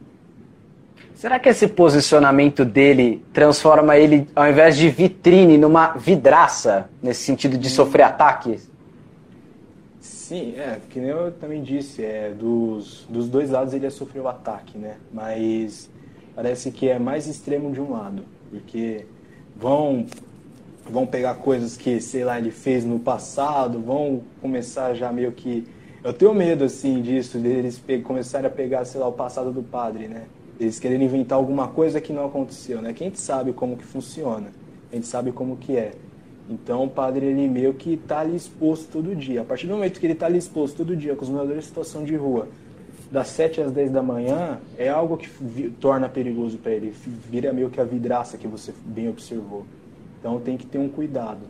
Será 1.16 1.40
que 1.40 1.48
esse 1.48 1.68
posicionamento 1.68 2.66
dele 2.66 3.24
transforma 3.32 3.96
ele, 3.96 4.28
ao 4.36 4.50
invés 4.50 4.76
de 4.76 4.90
vitrine, 4.90 5.58
numa 5.58 5.94
vidraça, 5.94 6.90
nesse 7.02 7.24
sentido 7.24 7.58
de 7.58 7.70
sofrer 7.70 8.04
ataques? 8.04 8.70
Sim, 10.34 10.56
é, 10.58 10.80
que 10.90 11.00
nem 11.00 11.10
eu 11.10 11.32
também 11.34 11.62
disse, 11.62 12.04
é, 12.04 12.32
dos, 12.32 13.06
dos 13.08 13.30
dois 13.30 13.52
lados 13.52 13.72
ele 13.72 13.88
sofreu 13.92 14.28
ataque, 14.28 14.80
né? 14.80 14.98
Mas 15.14 15.88
parece 16.36 16.72
que 16.72 16.90
é 16.90 16.98
mais 16.98 17.28
extremo 17.28 17.72
de 17.72 17.80
um 17.80 17.92
lado, 17.92 18.24
porque 18.50 19.06
vão 19.56 20.08
vão 20.90 21.06
pegar 21.06 21.36
coisas 21.36 21.78
que, 21.78 22.02
sei 22.02 22.26
lá, 22.26 22.40
ele 22.40 22.50
fez 22.50 22.84
no 22.84 22.98
passado, 23.00 23.80
vão 23.80 24.24
começar 24.42 24.96
já 24.96 25.12
meio 25.12 25.32
que 25.34 25.68
eu 26.04 26.12
tenho 26.12 26.34
medo 26.34 26.64
assim 26.64 27.00
disso, 27.00 27.38
deles 27.38 27.80
começarem 28.04 28.48
a 28.48 28.50
pegar, 28.50 28.86
sei 28.86 29.00
lá, 29.00 29.08
o 29.08 29.14
passado 29.14 29.52
do 29.52 29.62
padre, 29.62 30.08
né? 30.08 30.24
Eles 30.60 30.80
quererem 30.80 31.06
inventar 31.06 31.38
alguma 31.38 31.68
coisa 31.68 32.02
que 32.02 32.12
não 32.12 32.26
aconteceu, 32.26 32.82
né? 32.82 32.92
Que 32.92 33.04
a 33.04 33.08
gente 33.08 33.20
sabe 33.20 33.54
como 33.54 33.78
que 33.78 33.86
funciona, 33.86 34.48
a 34.92 34.96
gente 34.96 35.06
sabe 35.06 35.32
como 35.32 35.58
que 35.58 35.78
é. 35.78 35.92
Então 36.50 36.84
o 36.84 36.90
padre 36.90 37.26
ele 37.26 37.48
meio 37.48 37.74
que 37.74 37.94
está 37.94 38.20
ali 38.20 38.36
exposto 38.36 38.88
todo 38.92 39.16
dia. 39.16 39.42
A 39.42 39.44
partir 39.46 39.68
do 39.68 39.74
momento 39.74 40.00
que 40.00 40.06
ele 40.06 40.14
está 40.14 40.26
ali 40.26 40.38
exposto 40.38 40.78
todo 40.78 40.96
dia 40.96 41.16
com 41.16 41.24
os 41.24 41.30
moradores 41.30 41.62
de 41.62 41.68
situação 41.68 42.04
de 42.04 42.16
rua, 42.16 42.48
das 43.12 43.28
7 43.28 43.62
às 43.62 43.72
10 43.72 43.92
da 43.92 44.02
manhã, 44.02 44.58
é 44.78 44.90
algo 44.90 45.18
que 45.18 45.30
torna 45.80 46.10
perigoso 46.10 46.58
para 46.58 46.72
ele. 46.72 46.94
Vira 47.30 47.54
meio 47.54 47.70
que 47.70 47.80
a 47.80 47.84
vidraça 47.84 48.38
que 48.38 48.48
você 48.48 48.74
bem 48.86 49.08
observou. 49.08 49.66
Então 50.20 50.40
tem 50.40 50.58
que 50.58 50.66
ter 50.66 50.80
um 50.80 50.90
cuidado. 50.90 51.42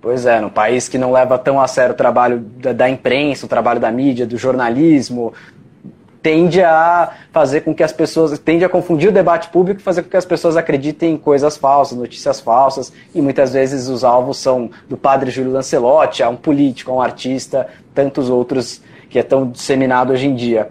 Pois 0.00 0.26
é, 0.26 0.40
no 0.40 0.50
país 0.50 0.88
que 0.88 0.98
não 0.98 1.12
leva 1.12 1.38
tão 1.38 1.58
a 1.58 1.66
sério 1.66 1.94
o 1.94 1.96
trabalho 1.96 2.40
da, 2.40 2.72
da 2.72 2.90
imprensa, 2.90 3.46
o 3.46 3.48
trabalho 3.48 3.80
da 3.80 3.90
mídia, 3.90 4.26
do 4.26 4.36
jornalismo, 4.36 5.32
tende 6.24 6.62
a 6.62 7.10
fazer 7.30 7.60
com 7.60 7.74
que 7.74 7.82
as 7.82 7.92
pessoas, 7.92 8.38
tende 8.38 8.64
a 8.64 8.68
confundir 8.68 9.10
o 9.10 9.12
debate 9.12 9.50
público 9.50 9.78
e 9.78 9.82
fazer 9.82 10.02
com 10.02 10.08
que 10.08 10.16
as 10.16 10.24
pessoas 10.24 10.56
acreditem 10.56 11.12
em 11.12 11.16
coisas 11.18 11.58
falsas, 11.58 11.98
notícias 11.98 12.40
falsas, 12.40 12.90
e 13.14 13.20
muitas 13.20 13.52
vezes 13.52 13.88
os 13.88 14.02
alvos 14.02 14.38
são 14.38 14.70
do 14.88 14.96
padre 14.96 15.30
Júlio 15.30 15.52
Lancelotti, 15.52 16.22
a 16.22 16.30
um 16.30 16.36
político, 16.36 16.90
a 16.90 16.94
um 16.94 17.02
artista, 17.02 17.68
tantos 17.94 18.30
outros 18.30 18.80
que 19.10 19.18
é 19.18 19.22
tão 19.22 19.50
disseminado 19.50 20.14
hoje 20.14 20.26
em 20.26 20.34
dia. 20.34 20.70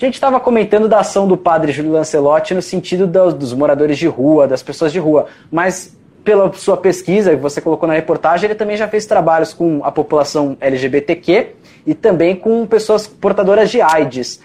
A 0.00 0.04
gente 0.04 0.14
estava 0.14 0.38
comentando 0.38 0.88
da 0.88 1.00
ação 1.00 1.26
do 1.26 1.36
padre 1.36 1.72
Júlio 1.72 1.90
Lancelotti 1.90 2.54
no 2.54 2.62
sentido 2.62 3.04
dos, 3.04 3.34
dos 3.34 3.52
moradores 3.52 3.98
de 3.98 4.06
rua, 4.06 4.46
das 4.46 4.62
pessoas 4.62 4.92
de 4.92 5.00
rua, 5.00 5.26
mas 5.50 5.98
pela 6.22 6.52
sua 6.52 6.76
pesquisa 6.76 7.30
que 7.30 7.42
você 7.42 7.60
colocou 7.60 7.88
na 7.88 7.94
reportagem, 7.94 8.46
ele 8.46 8.54
também 8.54 8.76
já 8.76 8.86
fez 8.86 9.06
trabalhos 9.06 9.52
com 9.52 9.80
a 9.82 9.90
população 9.90 10.56
LGBTQ 10.60 11.48
e 11.84 11.94
também 11.94 12.36
com 12.36 12.64
pessoas 12.64 13.08
portadoras 13.08 13.70
de 13.70 13.80
AIDS. 13.80 14.40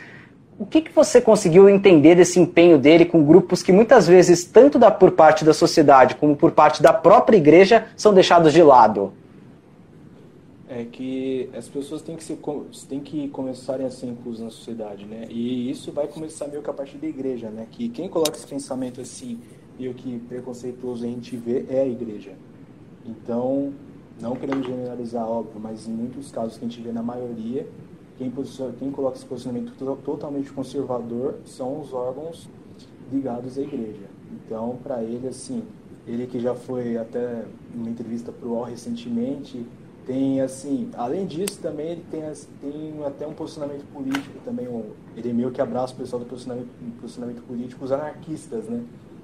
O 0.57 0.65
que, 0.65 0.81
que 0.81 0.91
você 0.91 1.19
conseguiu 1.19 1.67
entender 1.67 2.15
desse 2.15 2.39
empenho 2.39 2.77
dele 2.77 3.05
com 3.05 3.23
grupos 3.23 3.63
que 3.63 3.71
muitas 3.71 4.07
vezes, 4.07 4.45
tanto 4.45 4.77
da, 4.77 4.91
por 4.91 5.11
parte 5.11 5.43
da 5.43 5.53
sociedade 5.53 6.15
como 6.15 6.35
por 6.35 6.51
parte 6.51 6.81
da 6.81 6.93
própria 6.93 7.37
igreja, 7.37 7.87
são 7.97 8.13
deixados 8.13 8.53
de 8.53 8.61
lado? 8.61 9.11
É 10.69 10.85
que 10.85 11.49
as 11.55 11.67
pessoas 11.67 12.01
têm 12.01 12.15
que, 12.15 12.23
ser, 12.23 12.39
têm 12.87 12.99
que 12.99 13.27
começarem 13.29 13.85
a 13.85 13.91
ser 13.91 14.07
inclusas 14.07 14.43
na 14.43 14.49
sociedade, 14.49 15.05
né? 15.05 15.25
E 15.29 15.69
isso 15.69 15.91
vai 15.91 16.07
começar 16.07 16.47
meio 16.47 16.61
que 16.61 16.69
a 16.69 16.73
partir 16.73 16.97
da 16.97 17.07
igreja, 17.07 17.49
né? 17.49 17.67
Que 17.69 17.89
quem 17.89 18.07
coloca 18.07 18.35
esse 18.35 18.47
pensamento 18.47 19.01
assim, 19.01 19.39
meio 19.77 19.93
que 19.93 20.19
preconceituoso 20.19 21.03
a 21.03 21.07
gente 21.07 21.35
vê, 21.35 21.65
é 21.69 21.81
a 21.81 21.87
igreja. 21.87 22.31
Então, 23.05 23.73
não 24.19 24.35
querendo 24.35 24.63
generalizar, 24.63 25.27
óbvio, 25.27 25.59
mas 25.59 25.87
em 25.87 25.91
muitos 25.91 26.31
casos 26.31 26.57
que 26.57 26.65
a 26.65 26.67
gente 26.67 26.81
vê 26.81 26.91
na 26.91 27.03
maioria, 27.03 27.67
quem, 28.17 28.31
quem 28.79 28.91
coloca 28.91 29.17
esse 29.17 29.25
posicionamento 29.25 29.73
totalmente 30.03 30.51
conservador 30.51 31.35
são 31.45 31.81
os 31.81 31.93
órgãos 31.93 32.47
ligados 33.11 33.57
à 33.57 33.61
igreja. 33.61 34.07
Então, 34.31 34.77
para 34.83 35.03
ele, 35.03 35.27
assim, 35.27 35.63
ele 36.07 36.27
que 36.27 36.39
já 36.39 36.53
foi 36.53 36.97
até 36.97 37.45
uma 37.73 37.89
entrevista 37.89 38.31
para 38.31 38.47
o 38.47 38.53
UOL 38.53 38.63
recentemente, 38.63 39.65
tem 40.05 40.41
assim, 40.41 40.89
além 40.95 41.25
disso 41.25 41.59
também 41.61 41.91
ele 41.91 42.03
tem, 42.11 42.21
tem 42.59 43.05
até 43.05 43.25
um 43.25 43.33
posicionamento 43.33 43.85
político 43.93 44.37
também, 44.43 44.67
um, 44.67 44.83
ele 45.15 45.29
é 45.29 45.33
meio 45.33 45.49
que 45.49 45.61
abraça 45.61 45.93
o 45.93 45.97
pessoal 45.97 46.21
do 46.21 46.25
posicionamento, 46.25 46.67
posicionamento 46.99 47.41
político, 47.43 47.85
os 47.85 47.91
anarquistas, 47.91 48.65
né? 48.65 48.83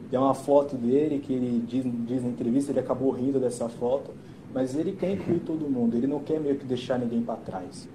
Tem 0.09 0.17
uma 0.17 0.33
foto 0.33 0.75
dele 0.75 1.19
que 1.19 1.33
ele 1.33 1.63
diz, 1.67 1.83
diz 2.07 2.23
na 2.23 2.29
entrevista, 2.29 2.71
ele 2.71 2.79
acabou 2.79 3.11
rindo 3.11 3.39
dessa 3.39 3.67
foto, 3.67 4.11
mas 4.53 4.75
ele 4.75 4.93
quer 4.93 5.11
incluir 5.11 5.39
todo 5.41 5.69
mundo, 5.69 5.95
ele 5.95 6.07
não 6.07 6.19
quer 6.19 6.39
meio 6.39 6.55
que 6.55 6.65
deixar 6.65 6.97
ninguém 6.97 7.21
para 7.21 7.35
trás. 7.35 7.87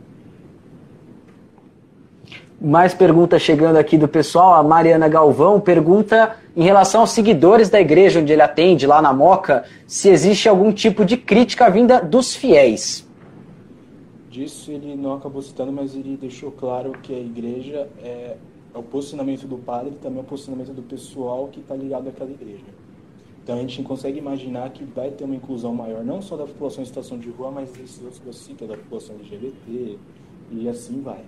Mais 2.65 2.95
perguntas 2.95 3.43
chegando 3.43 3.77
aqui 3.77 3.99
do 3.99 4.09
pessoal. 4.09 4.55
A 4.55 4.63
Mariana 4.63 5.07
Galvão 5.07 5.61
pergunta 5.61 6.35
em 6.57 6.63
relação 6.63 7.03
aos 7.03 7.11
seguidores 7.11 7.69
da 7.69 7.79
igreja 7.79 8.21
onde 8.21 8.33
ele 8.33 8.41
atende, 8.41 8.87
lá 8.87 9.03
na 9.03 9.13
Moca, 9.13 9.65
se 9.87 10.09
existe 10.09 10.49
algum 10.49 10.73
tipo 10.73 11.05
de 11.05 11.19
crítica 11.19 11.69
vinda 11.69 12.01
dos 12.01 12.35
fiéis. 12.35 13.07
Disso 14.31 14.71
ele 14.71 14.97
não 14.97 15.13
acabou 15.13 15.43
citando, 15.43 15.73
mas 15.73 15.95
ele 15.95 16.17
deixou 16.17 16.51
claro 16.51 16.93
que 17.03 17.15
a 17.15 17.19
igreja 17.19 17.87
é, 18.03 18.39
é 18.75 18.79
o 18.79 18.83
posicionamento 18.83 19.47
do 19.47 19.59
padre 19.59 19.91
e 19.91 19.99
também 19.99 20.21
é 20.21 20.23
o 20.23 20.25
posicionamento 20.25 20.73
do 20.73 20.83
pessoal 20.83 21.49
que 21.49 21.61
está 21.61 21.75
ligado 21.75 22.09
àquela 22.09 22.31
igreja. 22.31 22.65
Então 23.43 23.57
a 23.57 23.61
gente 23.61 23.83
consegue 23.83 24.19
imaginar 24.19 24.71
que 24.71 24.85
vai 24.85 25.11
ter 25.11 25.25
uma 25.25 25.37
inclusão 25.37 25.75
maior, 25.75 26.03
não 26.03 26.23
só 26.23 26.35
da 26.35 26.47
população 26.47 26.83
em 26.83 26.87
situação 26.87 27.19
de 27.19 27.29
rua, 27.29 27.51
mas 27.51 27.71
desses 27.73 28.03
outros 28.03 28.23
que 28.25 28.33
cito, 28.33 28.67
da 28.67 28.75
população 28.75 29.17
LGBT, 29.17 29.99
e 30.51 30.67
assim 30.67 31.03
vai. 31.03 31.21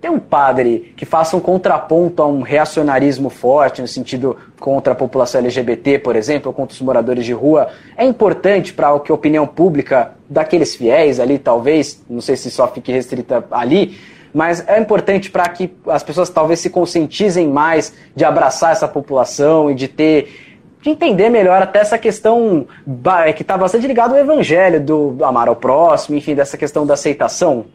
Tem 0.00 0.10
um 0.10 0.18
padre 0.18 0.94
que 0.96 1.04
faça 1.04 1.36
um 1.36 1.40
contraponto 1.40 2.22
a 2.22 2.26
um 2.26 2.40
reacionarismo 2.40 3.28
forte, 3.28 3.82
no 3.82 3.88
sentido 3.88 4.34
contra 4.58 4.94
a 4.94 4.96
população 4.96 5.40
LGBT, 5.40 5.98
por 5.98 6.16
exemplo, 6.16 6.48
ou 6.48 6.54
contra 6.54 6.72
os 6.72 6.80
moradores 6.80 7.26
de 7.26 7.34
rua, 7.34 7.68
é 7.96 8.04
importante 8.06 8.72
para 8.72 8.98
que 9.00 9.12
a 9.12 9.14
opinião 9.14 9.46
pública 9.46 10.12
daqueles 10.28 10.74
fiéis 10.74 11.20
ali, 11.20 11.38
talvez, 11.38 12.02
não 12.08 12.22
sei 12.22 12.34
se 12.36 12.50
só 12.50 12.66
fique 12.66 12.90
restrita 12.90 13.44
ali, 13.50 13.98
mas 14.32 14.66
é 14.66 14.80
importante 14.80 15.30
para 15.30 15.46
que 15.50 15.70
as 15.86 16.02
pessoas 16.02 16.30
talvez 16.30 16.60
se 16.60 16.70
conscientizem 16.70 17.48
mais 17.48 17.92
de 18.16 18.24
abraçar 18.24 18.72
essa 18.72 18.88
população 18.88 19.70
e 19.70 19.74
de 19.74 19.86
ter 19.86 20.46
de 20.80 20.88
entender 20.88 21.28
melhor 21.28 21.60
até 21.60 21.80
essa 21.80 21.98
questão 21.98 22.66
que 23.36 23.42
está 23.42 23.58
bastante 23.58 23.86
ligada 23.86 24.14
ao 24.14 24.20
evangelho 24.20 24.80
do 24.80 25.18
amar 25.22 25.46
ao 25.46 25.56
próximo, 25.56 26.16
enfim, 26.16 26.34
dessa 26.34 26.56
questão 26.56 26.86
da 26.86 26.94
aceitação. 26.94 27.66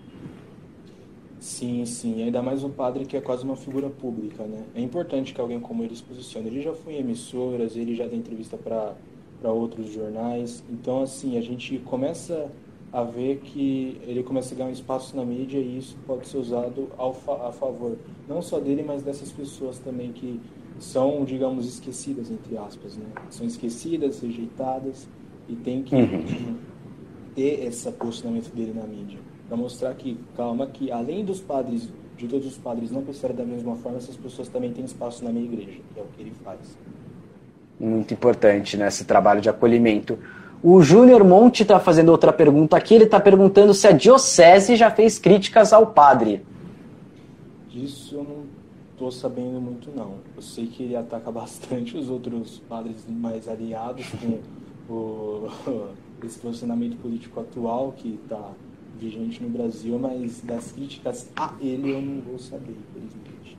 Sim, 1.66 1.84
sim. 1.84 2.24
Ainda 2.24 2.44
mais 2.44 2.64
um 2.64 2.70
padre 2.70 3.06
que 3.06 3.18
é 3.18 3.22
quase 3.22 3.44
uma 3.44 3.56
figura 3.56 3.90
pública, 3.90 4.44
né? 4.44 4.64
É 4.76 4.82
importante 4.82 5.34
que 5.34 5.42
alguém 5.42 5.60
como 5.60 5.84
ele 5.84 5.96
se 5.96 6.04
posicione. 6.04 6.48
Ele 6.48 6.62
já 6.62 6.74
foi 6.76 6.94
em 6.94 7.00
emissoras, 7.00 7.76
ele 7.76 7.96
já 7.96 8.06
deu 8.06 8.20
entrevista 8.20 8.56
para 8.56 9.52
outros 9.52 9.92
jornais. 9.92 10.64
Então, 10.70 11.02
assim, 11.02 11.40
a 11.40 11.42
gente 11.42 11.80
começa 11.80 12.52
a 12.94 13.02
ver 13.02 13.40
que 13.40 14.00
ele 14.04 14.22
começa 14.22 14.54
a 14.54 14.58
ganhar 14.58 14.70
um 14.70 14.74
espaço 14.74 15.16
na 15.16 15.26
mídia 15.26 15.58
e 15.58 15.80
isso 15.80 15.98
pode 16.06 16.28
ser 16.28 16.38
usado 16.38 16.88
ao 17.00 17.16
fa 17.16 17.48
a 17.48 17.52
favor, 17.52 17.98
não 18.30 18.44
só 18.44 18.60
dele, 18.60 18.84
mas 18.84 19.02
dessas 19.02 19.32
pessoas 19.32 19.80
também 19.80 20.12
que 20.12 20.40
são, 20.78 21.26
digamos, 21.26 21.68
esquecidas, 21.68 22.30
entre 22.30 22.58
aspas, 22.60 22.96
né? 22.96 23.06
São 23.32 23.48
esquecidas, 23.48 24.22
rejeitadas 24.22 25.08
e 25.50 25.56
tem 25.56 25.82
que 25.82 25.96
uhum. 25.96 26.58
ter 27.34 27.66
esse 27.66 27.92
posicionamento 27.92 28.54
dele 28.54 28.72
na 28.72 28.86
mídia 28.86 29.25
para 29.48 29.58
mostrar 29.58 29.94
que, 29.94 30.18
calma, 30.36 30.68
que 30.68 30.92
além 30.92 31.24
dos 31.24 31.40
padres, 31.40 31.90
de 32.18 32.28
todos 32.28 32.48
os 32.48 32.58
padres 32.58 32.92
não 32.92 33.04
pensarem 33.04 33.36
da 33.36 33.44
mesma 33.44 33.76
forma, 33.76 33.98
essas 33.98 34.16
pessoas 34.16 34.48
também 34.50 34.72
têm 34.72 34.86
espaço 34.86 35.24
na 35.24 35.32
minha 35.32 35.46
igreja, 35.46 35.80
que 35.94 36.00
é 36.00 36.04
o 36.04 36.08
que 36.16 36.22
ele 36.22 36.34
faz. 36.44 36.60
Muito 37.80 38.14
importante, 38.14 38.78
né, 38.78 38.88
esse 38.88 39.06
trabalho 39.06 39.42
de 39.42 39.50
acolhimento. 39.50 40.18
O 40.64 40.82
Júnior 40.82 41.24
Monte 41.24 41.62
está 41.62 41.80
fazendo 41.80 42.10
outra 42.10 42.34
pergunta 42.34 42.76
aqui, 42.76 42.96
ele 42.96 43.04
está 43.04 43.20
perguntando 43.20 43.74
se 43.74 43.88
a 43.88 43.92
diocese 43.92 44.76
já 44.76 44.90
fez 44.90 45.20
críticas 45.20 45.72
ao 45.72 45.88
padre. 45.88 46.44
Disso 47.70 48.16
eu 48.16 48.24
não 48.24 48.44
estou 48.92 49.12
sabendo 49.12 49.62
muito, 49.62 49.92
não. 49.96 50.16
Eu 50.36 50.42
sei 50.42 50.66
que 50.66 50.82
ele 50.82 50.96
ataca 50.96 51.30
bastante 51.32 51.96
os 51.96 52.10
outros 52.10 52.60
padres 52.68 53.06
mais 53.08 53.48
aliados 53.48 54.08
com 54.20 54.40
o, 54.92 55.50
esse 56.26 56.40
posicionamento 56.40 56.98
político 56.98 57.40
atual 57.42 57.94
que 57.96 58.20
está 58.24 58.50
vigente 59.00 59.42
no 59.42 59.50
Brasil, 59.50 59.98
mas 60.00 60.42
das 60.42 60.72
críticas 60.72 61.30
a 61.36 61.52
ele 61.62 61.92
eu 61.92 62.02
não 62.02 62.22
vou 62.22 62.40
saber, 62.40 62.76
infelizmente. 62.96 63.58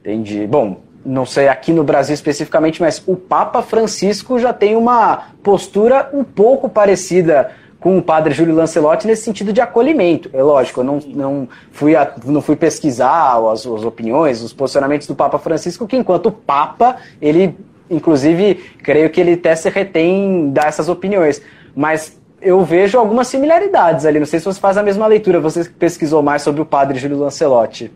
Entendi. 0.00 0.46
Bom, 0.46 0.80
não 1.04 1.26
sei 1.26 1.48
aqui 1.48 1.72
no 1.72 1.84
Brasil 1.84 2.14
especificamente, 2.14 2.80
mas 2.80 3.02
o 3.06 3.16
Papa 3.16 3.62
Francisco 3.62 4.38
já 4.38 4.52
tem 4.52 4.76
uma 4.76 5.28
postura 5.42 6.10
um 6.12 6.24
pouco 6.24 6.68
parecida 6.68 7.52
com 7.82 7.98
o 7.98 8.02
padre 8.02 8.32
Júlio 8.32 8.54
Lancelotti 8.54 9.08
nesse 9.08 9.24
sentido 9.24 9.52
de 9.52 9.60
acolhimento. 9.60 10.30
É 10.32 10.42
lógico, 10.42 10.80
eu 10.80 10.84
não, 10.84 11.00
não, 11.00 11.48
fui, 11.72 11.96
a, 11.96 12.14
não 12.24 12.40
fui 12.40 12.54
pesquisar 12.54 13.36
as, 13.50 13.66
as 13.66 13.84
opiniões, 13.84 14.40
os 14.40 14.52
posicionamentos 14.52 15.08
do 15.08 15.16
Papa 15.16 15.38
Francisco, 15.38 15.86
que 15.86 15.96
enquanto 15.96 16.30
Papa, 16.30 16.96
ele, 17.20 17.56
inclusive, 17.90 18.54
creio 18.82 19.10
que 19.10 19.20
ele 19.20 19.32
até 19.32 19.56
se 19.56 19.68
retém 19.68 20.50
dar 20.50 20.68
essas 20.68 20.88
opiniões. 20.88 21.42
Mas 21.74 22.20
eu 22.42 22.64
vejo 22.64 22.98
algumas 22.98 23.28
similaridades 23.28 24.04
ali. 24.04 24.18
Não 24.18 24.26
sei 24.26 24.38
se 24.38 24.44
você 24.44 24.60
faz 24.60 24.76
a 24.76 24.82
mesma 24.82 25.06
leitura, 25.06 25.40
você 25.40 25.64
pesquisou 25.64 26.22
mais 26.22 26.42
sobre 26.42 26.60
o 26.60 26.66
padre 26.66 26.98
Júlio 26.98 27.18
Lancelotti. 27.18 27.90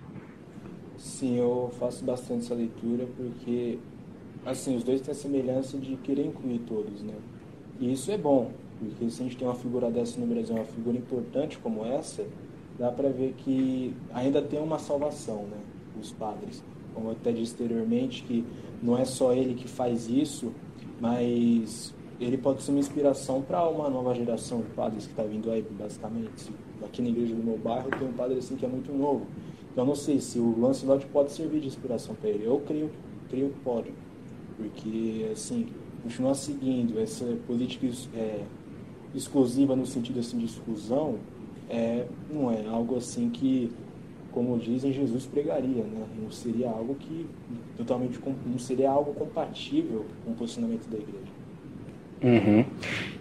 Sim, 0.96 1.38
eu 1.38 1.70
faço 1.78 2.04
bastante 2.04 2.44
essa 2.44 2.54
leitura 2.54 3.06
porque, 3.16 3.78
assim, 4.44 4.76
os 4.76 4.84
dois 4.84 5.00
têm 5.00 5.12
a 5.12 5.14
semelhança 5.14 5.76
de 5.76 5.96
querer 5.96 6.26
incluir 6.26 6.60
todos, 6.60 7.02
né? 7.02 7.14
E 7.80 7.92
isso 7.92 8.10
é 8.10 8.18
bom, 8.18 8.50
porque 8.78 9.10
se 9.10 9.22
a 9.22 9.24
gente 9.24 9.36
tem 9.36 9.46
uma 9.46 9.54
figura 9.54 9.90
dessa 9.90 10.20
no 10.20 10.26
Brasil, 10.26 10.54
uma 10.54 10.64
figura 10.64 10.96
importante 10.96 11.58
como 11.58 11.84
essa, 11.84 12.24
dá 12.78 12.90
para 12.90 13.08
ver 13.08 13.34
que 13.38 13.94
ainda 14.12 14.40
tem 14.42 14.60
uma 14.60 14.78
salvação, 14.78 15.44
né? 15.44 15.58
Os 16.00 16.12
padres. 16.12 16.62
Como 16.94 17.08
eu 17.08 17.12
até 17.12 17.32
disse 17.32 17.54
anteriormente, 17.54 18.22
que 18.22 18.44
não 18.82 18.98
é 18.98 19.04
só 19.04 19.32
ele 19.32 19.54
que 19.54 19.68
faz 19.68 20.08
isso, 20.08 20.52
mas 21.00 21.94
ele 22.20 22.38
pode 22.38 22.62
ser 22.62 22.70
uma 22.70 22.80
inspiração 22.80 23.42
para 23.42 23.68
uma 23.68 23.90
nova 23.90 24.14
geração 24.14 24.60
de 24.60 24.70
padres 24.70 25.04
que 25.04 25.10
está 25.10 25.22
vindo 25.22 25.50
aí, 25.50 25.62
basicamente. 25.62 26.50
Aqui 26.84 27.02
na 27.02 27.08
igreja 27.08 27.34
do 27.34 27.42
meu 27.42 27.58
bairro 27.58 27.90
tem 27.90 28.08
um 28.08 28.12
padre 28.12 28.38
assim 28.38 28.56
que 28.56 28.64
é 28.64 28.68
muito 28.68 28.92
novo. 28.92 29.26
Então 29.72 29.84
eu 29.84 29.88
não 29.88 29.94
sei 29.94 30.20
se 30.20 30.38
o 30.38 30.58
Lancelot 30.58 31.04
pode 31.06 31.32
servir 31.32 31.60
de 31.60 31.66
inspiração 31.66 32.14
para 32.14 32.30
ele. 32.30 32.44
Eu 32.46 32.60
creio, 32.66 32.90
creio 33.28 33.50
que 33.50 33.60
pode. 33.60 33.92
Porque, 34.56 35.28
assim, 35.30 35.68
continuar 36.02 36.34
seguindo 36.34 36.98
essa 36.98 37.26
política 37.46 37.86
é, 38.14 38.42
exclusiva 39.14 39.76
no 39.76 39.84
sentido 39.84 40.20
assim, 40.20 40.38
de 40.38 40.46
exclusão 40.46 41.16
é, 41.68 42.06
não 42.30 42.50
é 42.50 42.66
algo 42.66 42.96
assim 42.96 43.28
que, 43.28 43.70
como 44.32 44.58
dizem, 44.58 44.92
Jesus 44.92 45.26
pregaria, 45.26 45.82
né? 45.82 46.06
Não 46.22 46.30
seria 46.30 46.70
algo 46.70 46.94
que 46.94 47.26
totalmente 47.76 48.18
não 48.46 48.58
seria 48.58 48.90
algo 48.90 49.12
compatível 49.12 50.06
com 50.24 50.30
o 50.30 50.34
posicionamento 50.34 50.88
da 50.88 50.96
igreja. 50.96 51.35
Uhum. 52.22 52.64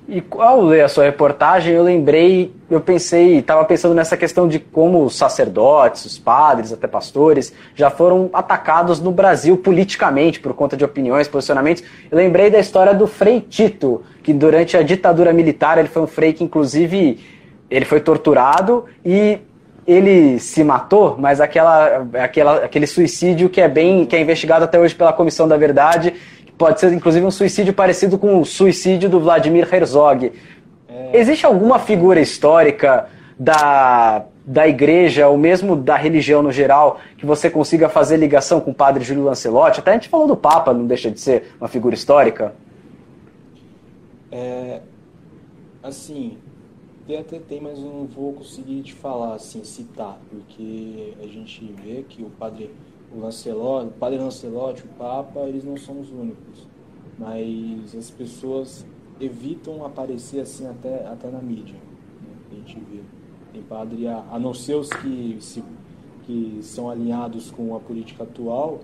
E 0.08 0.24
ao 0.38 0.62
ler 0.62 0.82
a 0.82 0.88
sua 0.88 1.04
reportagem, 1.04 1.74
eu 1.74 1.82
lembrei, 1.82 2.54
eu 2.70 2.80
pensei, 2.80 3.40
estava 3.40 3.66
pensando 3.66 3.96
nessa 3.96 4.16
questão 4.16 4.48
de 4.48 4.60
como 4.60 5.04
os 5.04 5.16
sacerdotes, 5.16 6.06
os 6.06 6.20
padres, 6.20 6.72
até 6.72 6.88
pastores, 6.88 7.52
já 7.74 7.90
foram 7.90 8.30
atacados 8.32 9.00
no 9.00 9.12
Brasil 9.12 9.58
politicamente 9.58 10.40
por 10.40 10.54
conta 10.54 10.78
de 10.78 10.86
opiniões, 10.86 11.28
posicionamentos. 11.28 11.84
Eu 12.12 12.18
lembrei 12.20 12.52
da 12.52 12.60
história 12.60 12.94
do 12.94 13.08
Frei 13.08 13.42
Tito, 13.42 14.04
que 14.22 14.32
durante 14.32 14.78
a 14.78 14.84
ditadura 14.84 15.34
militar 15.34 15.80
ele 15.80 15.88
foi 15.88 16.04
um 16.04 16.08
frei 16.08 16.34
que, 16.34 16.44
inclusive, 16.44 17.20
ele 17.68 17.86
foi 17.86 18.00
torturado 18.00 18.86
e 19.04 19.40
ele 19.88 20.40
se 20.40 20.64
matou, 20.64 21.16
mas 21.18 21.42
aquela, 21.42 22.08
aquela, 22.14 22.56
aquele 22.58 22.86
suicídio 22.86 23.50
que 23.50 23.60
é 23.60 23.68
bem, 23.68 24.06
que 24.06 24.16
é 24.16 24.22
investigado 24.22 24.66
até 24.66 24.80
hoje 24.80 24.94
pela 24.94 25.14
Comissão 25.14 25.48
da 25.48 25.58
Verdade 25.58 26.14
Pode 26.58 26.80
ser, 26.80 26.94
inclusive, 26.94 27.26
um 27.26 27.32
suicídio 27.32 27.74
parecido 27.74 28.18
com 28.18 28.40
o 28.40 28.46
suicídio 28.46 29.10
do 29.10 29.20
Vladimir 29.20 29.68
Herzog. 29.74 30.32
É... 30.88 31.18
Existe 31.18 31.46
alguma 31.46 31.80
figura 31.80 32.20
histórica 32.22 33.10
da, 33.38 34.26
da 34.46 34.68
igreja, 34.68 35.28
ou 35.28 35.38
mesmo 35.38 35.76
da 35.76 35.98
religião 35.98 36.42
no 36.42 36.52
geral, 36.52 37.00
que 37.18 37.26
você 37.26 37.50
consiga 37.50 37.90
fazer 37.90 38.18
ligação 38.18 38.62
com 38.62 38.72
o 38.72 38.74
padre 38.74 39.04
Júlio 39.04 39.26
Lancelotti? 39.26 39.80
Até 39.80 39.92
a 39.92 39.94
gente 39.96 40.08
falou 40.08 40.28
do 40.28 40.38
Papa, 40.38 40.74
não 40.74 40.86
deixa 40.86 41.12
de 41.12 41.20
ser 41.20 41.56
uma 41.60 41.68
figura 41.68 41.94
histórica? 41.94 42.54
É, 44.32 44.82
assim, 45.84 46.38
tem 47.06 47.18
até 47.18 47.38
tem, 47.38 47.60
mas 47.62 47.78
eu 47.78 47.86
não 47.86 48.06
vou 48.06 48.34
conseguir 48.34 48.82
te 48.82 48.94
falar, 48.94 49.36
assim, 49.36 49.64
citar, 49.64 50.18
porque 50.30 51.14
a 51.22 51.28
gente 51.28 51.66
vê 51.84 52.04
que 52.08 52.24
o 52.24 52.30
padre 52.30 52.72
o 53.14 53.20
Lancelotti, 53.20 53.88
o 53.88 53.92
padre 53.92 54.20
Lancelotti, 54.20 54.84
o 54.84 54.88
Papa, 54.98 55.42
eles 55.42 55.64
não 55.64 55.78
são 55.78 56.00
os 56.00 56.10
únicos. 56.10 56.68
Mas 57.18 57.96
as 57.96 58.10
pessoas 58.12 58.86
evitam 59.20 59.86
aparecer 59.86 60.42
assim 60.42 60.68
até, 60.68 61.06
até 61.08 61.30
na 61.30 61.40
mídia, 61.40 61.76
né, 62.22 62.34
a 62.52 62.56
gente 62.56 62.80
vê. 62.80 63.02
Tem 63.54 63.64
padre, 63.64 64.08
a, 64.08 64.26
a 64.32 64.38
não 64.38 64.54
ser 64.54 64.76
os 64.76 64.90
que, 64.90 65.38
se, 65.40 65.64
que 66.26 66.60
são 66.62 66.90
alinhados 66.90 67.52
com 67.52 67.76
a 67.76 67.80
política 67.80 68.24
atual, 68.24 68.82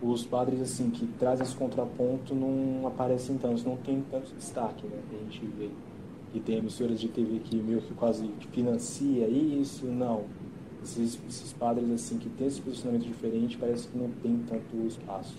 os 0.00 0.24
padres 0.24 0.60
assim 0.60 0.90
que 0.90 1.06
trazem 1.18 1.44
esse 1.44 1.54
contraponto 1.54 2.34
não 2.34 2.86
aparecem 2.86 3.36
tanto, 3.38 3.64
não 3.68 3.76
tem 3.76 4.02
tanto 4.10 4.34
destaque, 4.34 4.86
né? 4.86 4.98
A 5.12 5.24
gente 5.24 5.46
vê 5.46 5.70
que 6.32 6.40
tem 6.40 6.56
emissoras 6.56 7.00
de 7.00 7.08
TV 7.08 7.40
que 7.40 7.56
meio 7.56 7.80
que 7.82 7.94
quase 7.94 8.28
financia 8.50 9.28
isso, 9.28 9.86
não. 9.86 10.24
Esses, 10.82 11.18
esses 11.28 11.52
padres 11.52 11.90
assim 11.92 12.18
que 12.18 12.28
têm 12.28 12.46
esse 12.46 12.60
posicionamento 12.60 13.04
diferente 13.04 13.56
parece 13.56 13.86
que 13.86 13.96
não 13.96 14.08
tem 14.22 14.40
tanto 14.48 14.86
espaço. 14.86 15.36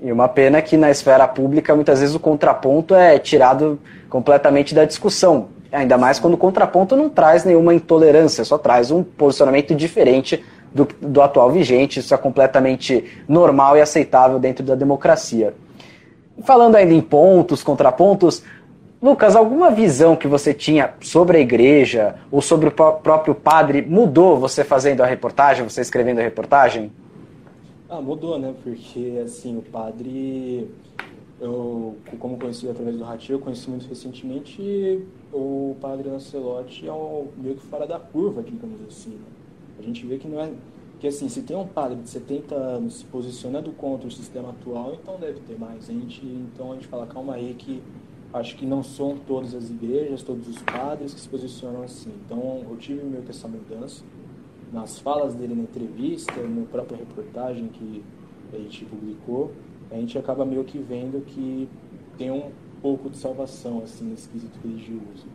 E 0.00 0.12
uma 0.12 0.28
pena 0.28 0.62
que 0.62 0.76
na 0.76 0.90
esfera 0.90 1.26
pública 1.26 1.74
muitas 1.74 2.00
vezes 2.00 2.14
o 2.14 2.20
contraponto 2.20 2.94
é 2.94 3.18
tirado 3.18 3.78
completamente 4.08 4.74
da 4.74 4.84
discussão. 4.84 5.48
Ainda 5.70 5.98
mais 5.98 6.18
quando 6.18 6.34
o 6.34 6.38
contraponto 6.38 6.96
não 6.96 7.10
traz 7.10 7.44
nenhuma 7.44 7.74
intolerância, 7.74 8.44
só 8.44 8.56
traz 8.56 8.90
um 8.90 9.02
posicionamento 9.02 9.74
diferente 9.74 10.42
do, 10.72 10.88
do 11.00 11.20
atual 11.20 11.50
vigente. 11.50 12.00
Isso 12.00 12.14
é 12.14 12.16
completamente 12.16 13.04
normal 13.28 13.76
e 13.76 13.80
aceitável 13.80 14.38
dentro 14.38 14.64
da 14.64 14.74
democracia. 14.74 15.52
Falando 16.44 16.76
ainda 16.76 16.94
em 16.94 17.00
pontos, 17.00 17.62
contrapontos, 17.64 18.42
Lucas, 19.00 19.36
alguma 19.36 19.70
visão 19.70 20.16
que 20.16 20.26
você 20.26 20.52
tinha 20.52 20.92
sobre 21.00 21.38
a 21.38 21.40
igreja 21.40 22.16
ou 22.32 22.42
sobre 22.42 22.68
o 22.68 22.72
próprio 22.72 23.32
padre 23.32 23.80
mudou 23.80 24.36
você 24.36 24.64
fazendo 24.64 25.02
a 25.02 25.06
reportagem, 25.06 25.62
você 25.62 25.80
escrevendo 25.80 26.18
a 26.18 26.22
reportagem? 26.22 26.90
Ah, 27.88 28.00
mudou, 28.00 28.38
né? 28.38 28.52
Porque, 28.64 29.20
assim, 29.24 29.56
o 29.56 29.62
padre, 29.62 30.68
eu, 31.40 31.96
como 32.18 32.38
conheci 32.38 32.68
através 32.68 32.96
do 32.96 33.04
Ratinho, 33.04 33.36
eu 33.36 33.40
conheci 33.40 33.70
muito 33.70 33.88
recentemente 33.88 35.06
o 35.32 35.76
padre 35.80 36.08
Lancelotti 36.08 36.86
é 36.88 36.92
um, 36.92 37.28
meio 37.36 37.54
que 37.54 37.66
fora 37.66 37.86
da 37.86 37.98
curva, 37.98 38.42
digamos 38.42 38.80
assim. 38.88 39.10
Né? 39.10 39.26
A 39.78 39.82
gente 39.82 40.04
vê 40.06 40.18
que 40.18 40.26
não 40.26 40.40
é... 40.40 40.50
Que, 40.98 41.06
assim, 41.06 41.28
se 41.28 41.42
tem 41.42 41.56
um 41.56 41.66
padre 41.66 41.96
de 41.96 42.08
70 42.08 42.54
anos 42.54 42.98
se 42.98 43.04
posicionando 43.04 43.70
contra 43.70 44.08
o 44.08 44.10
sistema 44.10 44.50
atual, 44.50 44.98
então 45.00 45.16
deve 45.16 45.38
ter 45.40 45.56
mais. 45.56 45.88
A 45.88 45.92
gente, 45.92 46.26
então 46.26 46.72
a 46.72 46.74
gente 46.74 46.88
fala, 46.88 47.06
calma 47.06 47.34
aí, 47.34 47.54
que 47.56 47.80
acho 48.32 48.56
que 48.56 48.66
não 48.66 48.82
são 48.82 49.16
todas 49.16 49.54
as 49.54 49.70
igrejas, 49.70 50.22
todos 50.22 50.48
os 50.48 50.60
padres 50.62 51.14
que 51.14 51.20
se 51.20 51.28
posicionam 51.28 51.82
assim. 51.82 52.12
Então 52.24 52.64
eu 52.68 52.76
tive 52.76 53.02
meio 53.04 53.22
que 53.22 53.30
essa 53.30 53.48
mudança 53.48 54.02
nas 54.72 54.98
falas 54.98 55.34
dele 55.34 55.54
na 55.54 55.62
entrevista, 55.62 56.34
na 56.42 56.66
própria 56.66 56.98
reportagem 56.98 57.68
que 57.68 58.04
a 58.52 58.56
gente 58.56 58.84
publicou, 58.84 59.52
a 59.90 59.94
gente 59.94 60.18
acaba 60.18 60.44
meio 60.44 60.64
que 60.64 60.78
vendo 60.78 61.24
que 61.24 61.68
tem 62.16 62.30
um 62.30 62.50
pouco 62.82 63.08
de 63.08 63.16
salvação 63.16 63.82
assim 63.82 64.04
nesse 64.04 64.28
quesito 64.28 64.58
religioso. 64.62 65.26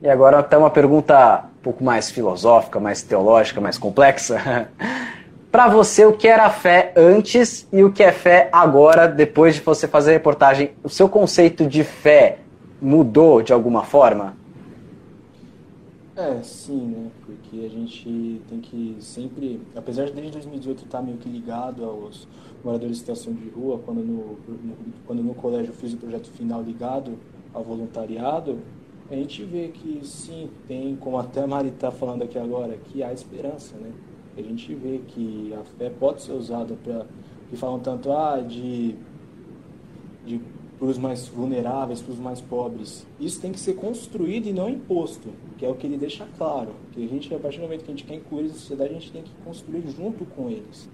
E 0.00 0.08
agora 0.08 0.38
até 0.38 0.56
uma 0.56 0.70
pergunta 0.70 1.48
um 1.58 1.62
pouco 1.62 1.82
mais 1.82 2.10
filosófica, 2.10 2.78
mais 2.78 3.02
teológica, 3.02 3.60
mais 3.60 3.78
complexa. 3.78 4.68
Para 5.54 5.68
você, 5.68 6.04
o 6.04 6.12
que 6.12 6.26
era 6.26 6.50
fé 6.50 6.92
antes 6.96 7.68
e 7.72 7.84
o 7.84 7.92
que 7.92 8.02
é 8.02 8.10
fé 8.10 8.48
agora, 8.52 9.06
depois 9.06 9.54
de 9.54 9.60
você 9.60 9.86
fazer 9.86 10.10
a 10.10 10.14
reportagem? 10.14 10.72
O 10.82 10.88
seu 10.88 11.08
conceito 11.08 11.64
de 11.64 11.84
fé 11.84 12.40
mudou 12.82 13.40
de 13.40 13.52
alguma 13.52 13.84
forma? 13.84 14.36
É, 16.16 16.42
sim, 16.42 16.86
né? 16.86 17.08
Porque 17.24 17.64
a 17.64 17.68
gente 17.68 18.42
tem 18.48 18.60
que 18.60 18.96
sempre, 18.98 19.60
apesar 19.76 20.06
de 20.06 20.10
desde 20.10 20.32
2018 20.32 20.86
estar 20.86 21.00
meio 21.00 21.18
que 21.18 21.28
ligado 21.28 21.84
aos 21.84 22.26
moradores 22.64 22.96
de 22.96 22.98
situação 22.98 23.32
de 23.32 23.48
rua, 23.50 23.78
quando 23.86 23.98
no, 23.98 24.36
no, 24.48 24.76
quando 25.06 25.22
no 25.22 25.34
colégio 25.34 25.70
eu 25.70 25.74
fiz 25.76 25.92
o 25.92 25.98
projeto 25.98 26.32
final 26.32 26.62
ligado 26.62 27.16
ao 27.52 27.62
voluntariado, 27.62 28.58
a 29.08 29.14
gente 29.14 29.44
vê 29.44 29.68
que 29.68 30.00
sim, 30.04 30.50
tem, 30.66 30.96
como 30.96 31.16
até 31.16 31.44
a 31.44 31.46
Mari 31.46 31.68
está 31.68 31.92
falando 31.92 32.24
aqui 32.24 32.40
agora, 32.40 32.76
que 32.88 33.04
há 33.04 33.12
esperança, 33.12 33.76
né? 33.76 33.92
A 34.36 34.42
gente 34.42 34.74
vê 34.74 35.00
que 35.06 35.54
a 35.54 35.64
fé 35.78 35.90
pode 35.90 36.22
ser 36.22 36.32
usada 36.32 36.74
para, 36.82 37.06
que 37.48 37.56
falam 37.56 37.78
tanto, 37.78 38.10
ah, 38.12 38.40
de, 38.40 38.96
de 40.26 40.40
para 40.78 40.88
os 40.88 40.98
mais 40.98 41.28
vulneráveis, 41.28 42.02
para 42.02 42.12
os 42.12 42.18
mais 42.18 42.40
pobres. 42.40 43.06
Isso 43.20 43.40
tem 43.40 43.52
que 43.52 43.60
ser 43.60 43.74
construído 43.74 44.46
e 44.46 44.52
não 44.52 44.68
imposto, 44.68 45.28
que 45.56 45.64
é 45.64 45.68
o 45.68 45.74
que 45.74 45.86
ele 45.86 45.96
deixa 45.96 46.26
claro. 46.36 46.72
Que 46.92 47.04
a 47.04 47.08
gente, 47.08 47.32
a 47.34 47.38
partir 47.38 47.58
do 47.58 47.62
momento 47.62 47.84
que 47.84 47.90
a 47.90 47.94
gente 47.94 48.04
quer 48.04 48.14
incluir 48.14 48.46
a 48.46 48.50
sociedade, 48.50 48.90
a 48.90 48.94
gente 48.94 49.12
tem 49.12 49.22
que 49.22 49.30
construir 49.44 49.84
junto 49.88 50.24
com 50.24 50.50
eles. 50.50 50.88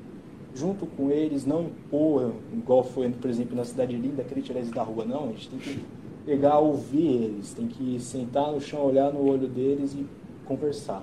Junto 0.55 0.87
com 0.87 1.11
eles, 1.11 1.47
não 1.47 1.63
impor, 1.63 2.33
igual 2.53 2.85
foi, 2.85 3.09
por 3.11 3.31
exemplo, 3.31 3.57
na 3.57 3.65
Cidade 3.65 3.97
Linda, 3.97 4.23
aquele 4.23 4.43
tirar 4.43 4.59
eles 4.59 4.71
da 4.71 4.83
rua, 4.83 5.05
não. 5.05 5.25
A 5.25 5.29
gente 5.29 5.49
tem 5.49 5.59
que 5.59 5.81
pegar, 6.27 6.59
ouvir 6.59 7.07
eles, 7.07 7.55
tem 7.55 7.67
que 7.67 7.99
sentar 8.01 8.53
no 8.53 8.61
chão, 8.61 8.85
olhar 8.85 9.13
no 9.13 9.29
olho 9.29 9.49
deles 9.49 9.95
e 9.95 10.07
conversar. 10.45 11.03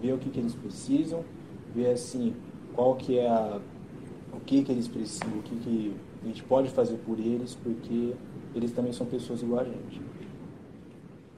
Ver 0.00 0.12
o 0.14 0.18
que, 0.18 0.30
que 0.30 0.40
eles 0.40 0.54
precisam, 0.54 1.22
ver 1.74 1.90
assim, 1.90 2.34
qual 2.74 2.94
que 2.94 3.18
é 3.18 3.28
a, 3.28 3.58
o 4.32 4.40
que, 4.40 4.62
que 4.62 4.72
eles 4.72 4.88
precisam, 4.88 5.28
o 5.38 5.42
que, 5.42 5.56
que 5.56 5.96
a 6.22 6.26
gente 6.26 6.42
pode 6.44 6.68
fazer 6.70 6.96
por 7.06 7.18
eles, 7.18 7.56
porque 7.62 8.12
eles 8.54 8.72
também 8.72 8.92
são 8.92 9.06
pessoas 9.06 9.42
igual 9.42 9.60
a 9.60 9.64
gente. 9.64 10.00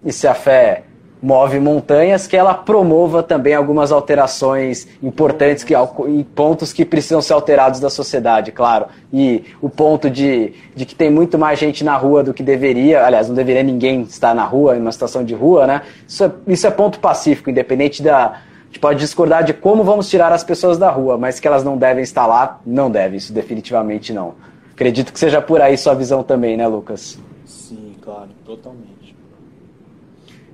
E 0.05 0.13
se 0.13 0.27
a 0.27 0.35
fé 0.35 0.85
move 1.25 1.59
montanhas, 1.59 2.27
que 2.27 2.37
ela 2.37 2.53
promova 2.53 3.23
também 3.23 3.55
algumas 3.55 3.91
alterações 3.91 4.87
importantes 5.03 5.65
que, 5.65 5.75
em 6.07 6.23
pontos 6.23 6.71
que 6.71 6.85
precisam 6.85 7.23
ser 7.23 7.33
alterados 7.33 7.81
da 7.81 7.89
sociedade, 7.89 8.53
claro. 8.53 8.87
E 9.11 9.43
o 9.63 9.71
ponto 9.71 10.11
de, 10.11 10.53
de 10.77 10.85
que 10.85 10.95
tem 10.95 11.11
muito 11.11 11.39
mais 11.39 11.59
gente 11.59 11.83
na 11.83 11.97
rua 11.97 12.23
do 12.23 12.35
que 12.35 12.43
deveria, 12.43 13.07
aliás, 13.07 13.27
não 13.27 13.35
deveria 13.35 13.63
ninguém 13.63 14.03
estar 14.03 14.35
na 14.35 14.45
rua, 14.45 14.77
em 14.77 14.81
uma 14.81 14.93
situação 14.93 15.25
de 15.25 15.35
rua, 15.35 15.67
né? 15.67 15.83
Isso 16.07 16.25
é, 16.25 16.33
isso 16.49 16.67
é 16.67 16.71
ponto 16.71 16.99
pacífico, 16.99 17.49
independente 17.49 18.03
da. 18.03 18.43
A 18.75 18.77
gente 18.77 18.81
pode 18.81 18.99
discordar 18.99 19.45
de 19.45 19.55
como 19.55 19.85
vamos 19.85 20.11
tirar 20.11 20.33
as 20.33 20.43
pessoas 20.43 20.77
da 20.77 20.91
rua, 20.91 21.17
mas 21.17 21.39
que 21.39 21.47
elas 21.47 21.63
não 21.63 21.77
devem 21.77 22.03
estar 22.03 22.27
lá, 22.27 22.59
não 22.67 22.91
deve, 22.91 23.19
isso 23.19 23.33
definitivamente 23.33 24.13
não. 24.13 24.35
Acredito 24.73 25.13
que 25.13 25.19
seja 25.21 25.41
por 25.41 25.63
aí 25.63 25.79
sua 25.79 25.95
visão 25.95 26.25
também, 26.25 26.57
né, 26.57 26.67
Lucas? 26.67 27.17
Sim, 27.47 27.95
claro, 28.03 28.31
totalmente. 28.45 29.17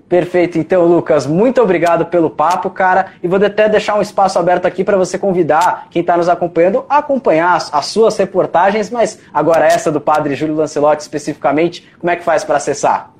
Perfeito, 0.06 0.58
então, 0.58 0.84
Lucas, 0.84 1.26
muito 1.26 1.62
obrigado 1.62 2.04
pelo 2.04 2.28
papo, 2.28 2.68
cara. 2.68 3.12
E 3.22 3.26
vou 3.26 3.42
até 3.42 3.70
deixar 3.70 3.96
um 3.96 4.02
espaço 4.02 4.38
aberto 4.38 4.66
aqui 4.66 4.84
para 4.84 4.98
você 4.98 5.18
convidar 5.18 5.86
quem 5.90 6.02
está 6.02 6.14
nos 6.14 6.28
acompanhando 6.28 6.84
a 6.90 6.98
acompanhar 6.98 7.56
as 7.72 7.86
suas 7.86 8.18
reportagens, 8.18 8.90
mas 8.90 9.18
agora 9.32 9.64
essa 9.64 9.90
do 9.90 9.98
padre 9.98 10.34
Júlio 10.34 10.56
Lancelotti 10.56 11.00
especificamente, 11.00 11.88
como 11.98 12.10
é 12.10 12.16
que 12.16 12.22
faz 12.22 12.44
para 12.44 12.58
acessar? 12.58 13.14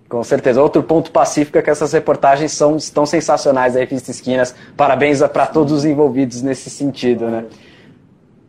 Com 0.08 0.22
certeza. 0.22 0.62
Outro 0.62 0.82
ponto 0.82 1.10
pacífico 1.10 1.56
é 1.56 1.62
que 1.62 1.70
essas 1.70 1.94
reportagens 1.94 2.52
são, 2.52 2.76
estão 2.76 3.06
sensacionais 3.06 3.72
da 3.72 3.80
Revista 3.80 4.10
Esquinas. 4.10 4.54
Parabéns 4.76 5.22
para 5.22 5.46
todos 5.46 5.72
os 5.72 5.84
envolvidos 5.86 6.42
nesse 6.42 6.68
sentido, 6.68 7.30
né? 7.30 7.46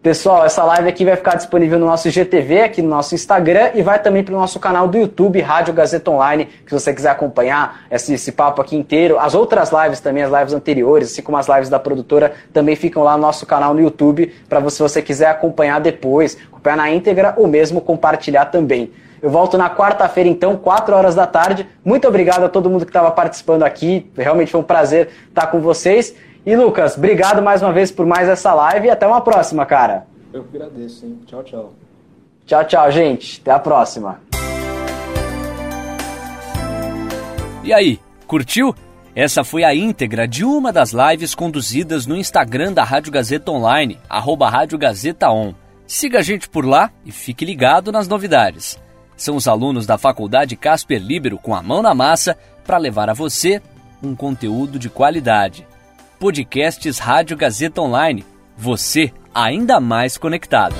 Pessoal, 0.04 0.46
essa 0.46 0.62
live 0.66 0.90
aqui 0.90 1.06
vai 1.06 1.16
ficar 1.16 1.36
disponível 1.36 1.80
no 1.80 1.86
nosso 1.86 2.10
GTV, 2.10 2.64
aqui 2.64 2.82
no 2.82 2.90
nosso 2.90 3.16
Instagram 3.16 3.72
e 3.74 3.82
vai 3.82 3.98
também 4.02 4.22
para 4.22 4.36
o 4.36 4.38
nosso 4.38 4.60
canal 4.60 4.86
do 4.86 4.98
YouTube, 4.98 5.40
Rádio 5.40 5.74
Gazeta 5.74 6.12
Online, 6.12 6.50
se 6.68 6.74
você 6.74 6.94
quiser 6.94 7.12
acompanhar 7.12 7.86
esse, 7.90 8.14
esse, 8.14 8.34
papo 8.34 8.62
aqui 8.62 8.76
inteiro. 8.76 9.18
As 9.18 9.34
outras 9.34 9.72
lives 9.72 10.02
também, 10.02 10.22
as 10.22 10.30
lives 10.30 10.54
anteriores, 10.54 11.10
assim 11.10 11.22
como 11.22 11.38
as 11.38 11.48
lives 11.48 11.70
da 11.70 11.80
produtora, 11.80 12.34
também 12.52 12.76
ficam 12.76 13.02
lá 13.02 13.16
no 13.16 13.22
nosso 13.22 13.46
canal 13.46 13.74
no 13.74 13.80
YouTube, 13.80 14.30
para 14.50 14.60
você, 14.60 14.76
se 14.76 14.82
você 14.82 15.02
quiser 15.02 15.28
acompanhar 15.28 15.80
depois, 15.80 16.38
acompanhar 16.52 16.76
na 16.76 16.92
íntegra 16.92 17.34
ou 17.38 17.48
mesmo 17.48 17.80
compartilhar 17.80 18.48
também. 18.48 18.92
Eu 19.22 19.30
volto 19.30 19.58
na 19.58 19.74
quarta-feira, 19.74 20.30
então, 20.30 20.58
4 20.58 20.94
horas 20.94 21.16
da 21.16 21.26
tarde. 21.26 21.66
Muito 21.82 22.06
obrigado 22.10 22.44
a 22.44 22.50
todo 22.50 22.70
mundo 22.70 22.84
que 22.84 22.90
estava 22.90 23.10
participando 23.10 23.64
aqui. 23.64 24.12
Realmente 24.18 24.52
foi 24.52 24.60
um 24.60 24.66
prazer 24.66 25.08
estar 25.30 25.48
com 25.48 25.62
vocês. 25.62 26.14
E 26.46 26.56
Lucas, 26.58 26.98
obrigado 26.98 27.42
mais 27.42 27.62
uma 27.62 27.72
vez 27.72 27.90
por 27.90 28.06
mais 28.06 28.28
essa 28.28 28.54
live 28.54 28.88
e 28.88 28.90
até 28.90 29.08
uma 29.08 29.22
próxima, 29.22 29.66
cara. 29.66 30.06
Eu 30.34 30.44
que 30.44 30.58
agradeço, 30.58 31.06
hein? 31.06 31.18
Tchau, 31.26 31.42
tchau. 31.44 31.74
Tchau, 32.46 32.66
tchau, 32.66 32.92
gente. 32.92 33.40
Até 33.42 33.52
a 33.52 33.60
próxima. 33.60 34.20
E 37.64 37.72
aí, 37.72 37.98
curtiu? 38.28 38.76
Essa 39.16 39.46
foi 39.46 39.64
a 39.64 39.74
íntegra 39.74 40.28
de 40.28 40.44
uma 40.44 40.74
das 40.74 40.92
lives 40.92 41.34
conduzidas 41.34 42.06
no 42.06 42.18
Instagram 42.18 42.74
da 42.74 42.84
Rádio 42.84 43.12
Gazeta 43.14 43.50
Online, 43.52 43.98
arroba 44.10 44.50
Rádio 44.50 44.78
Gazeta 44.78 45.30
On. 45.30 45.54
Siga 45.88 46.20
a 46.20 46.22
gente 46.22 46.50
por 46.50 46.66
lá 46.66 46.92
e 47.06 47.12
fique 47.12 47.46
ligado 47.46 47.90
nas 47.90 48.08
novidades. 48.08 48.78
São 49.16 49.38
os 49.38 49.48
alunos 49.48 49.86
da 49.86 49.98
Faculdade 49.98 50.58
Casper 50.58 51.02
Libero 51.02 51.38
com 51.38 51.56
a 51.56 51.62
mão 51.62 51.82
na 51.82 51.94
massa 51.94 52.36
para 52.66 52.78
levar 52.78 53.10
a 53.10 53.14
você 53.14 53.62
um 54.02 54.14
conteúdo 54.14 54.78
de 54.78 54.90
qualidade 54.90 55.66
podcasts 56.20 57.00
Rádio 57.00 57.36
Gazeta 57.38 57.82
Online. 57.82 58.26
Você 58.58 59.12
ainda 59.34 59.80
mais 59.80 60.18
conectado. 60.18 60.76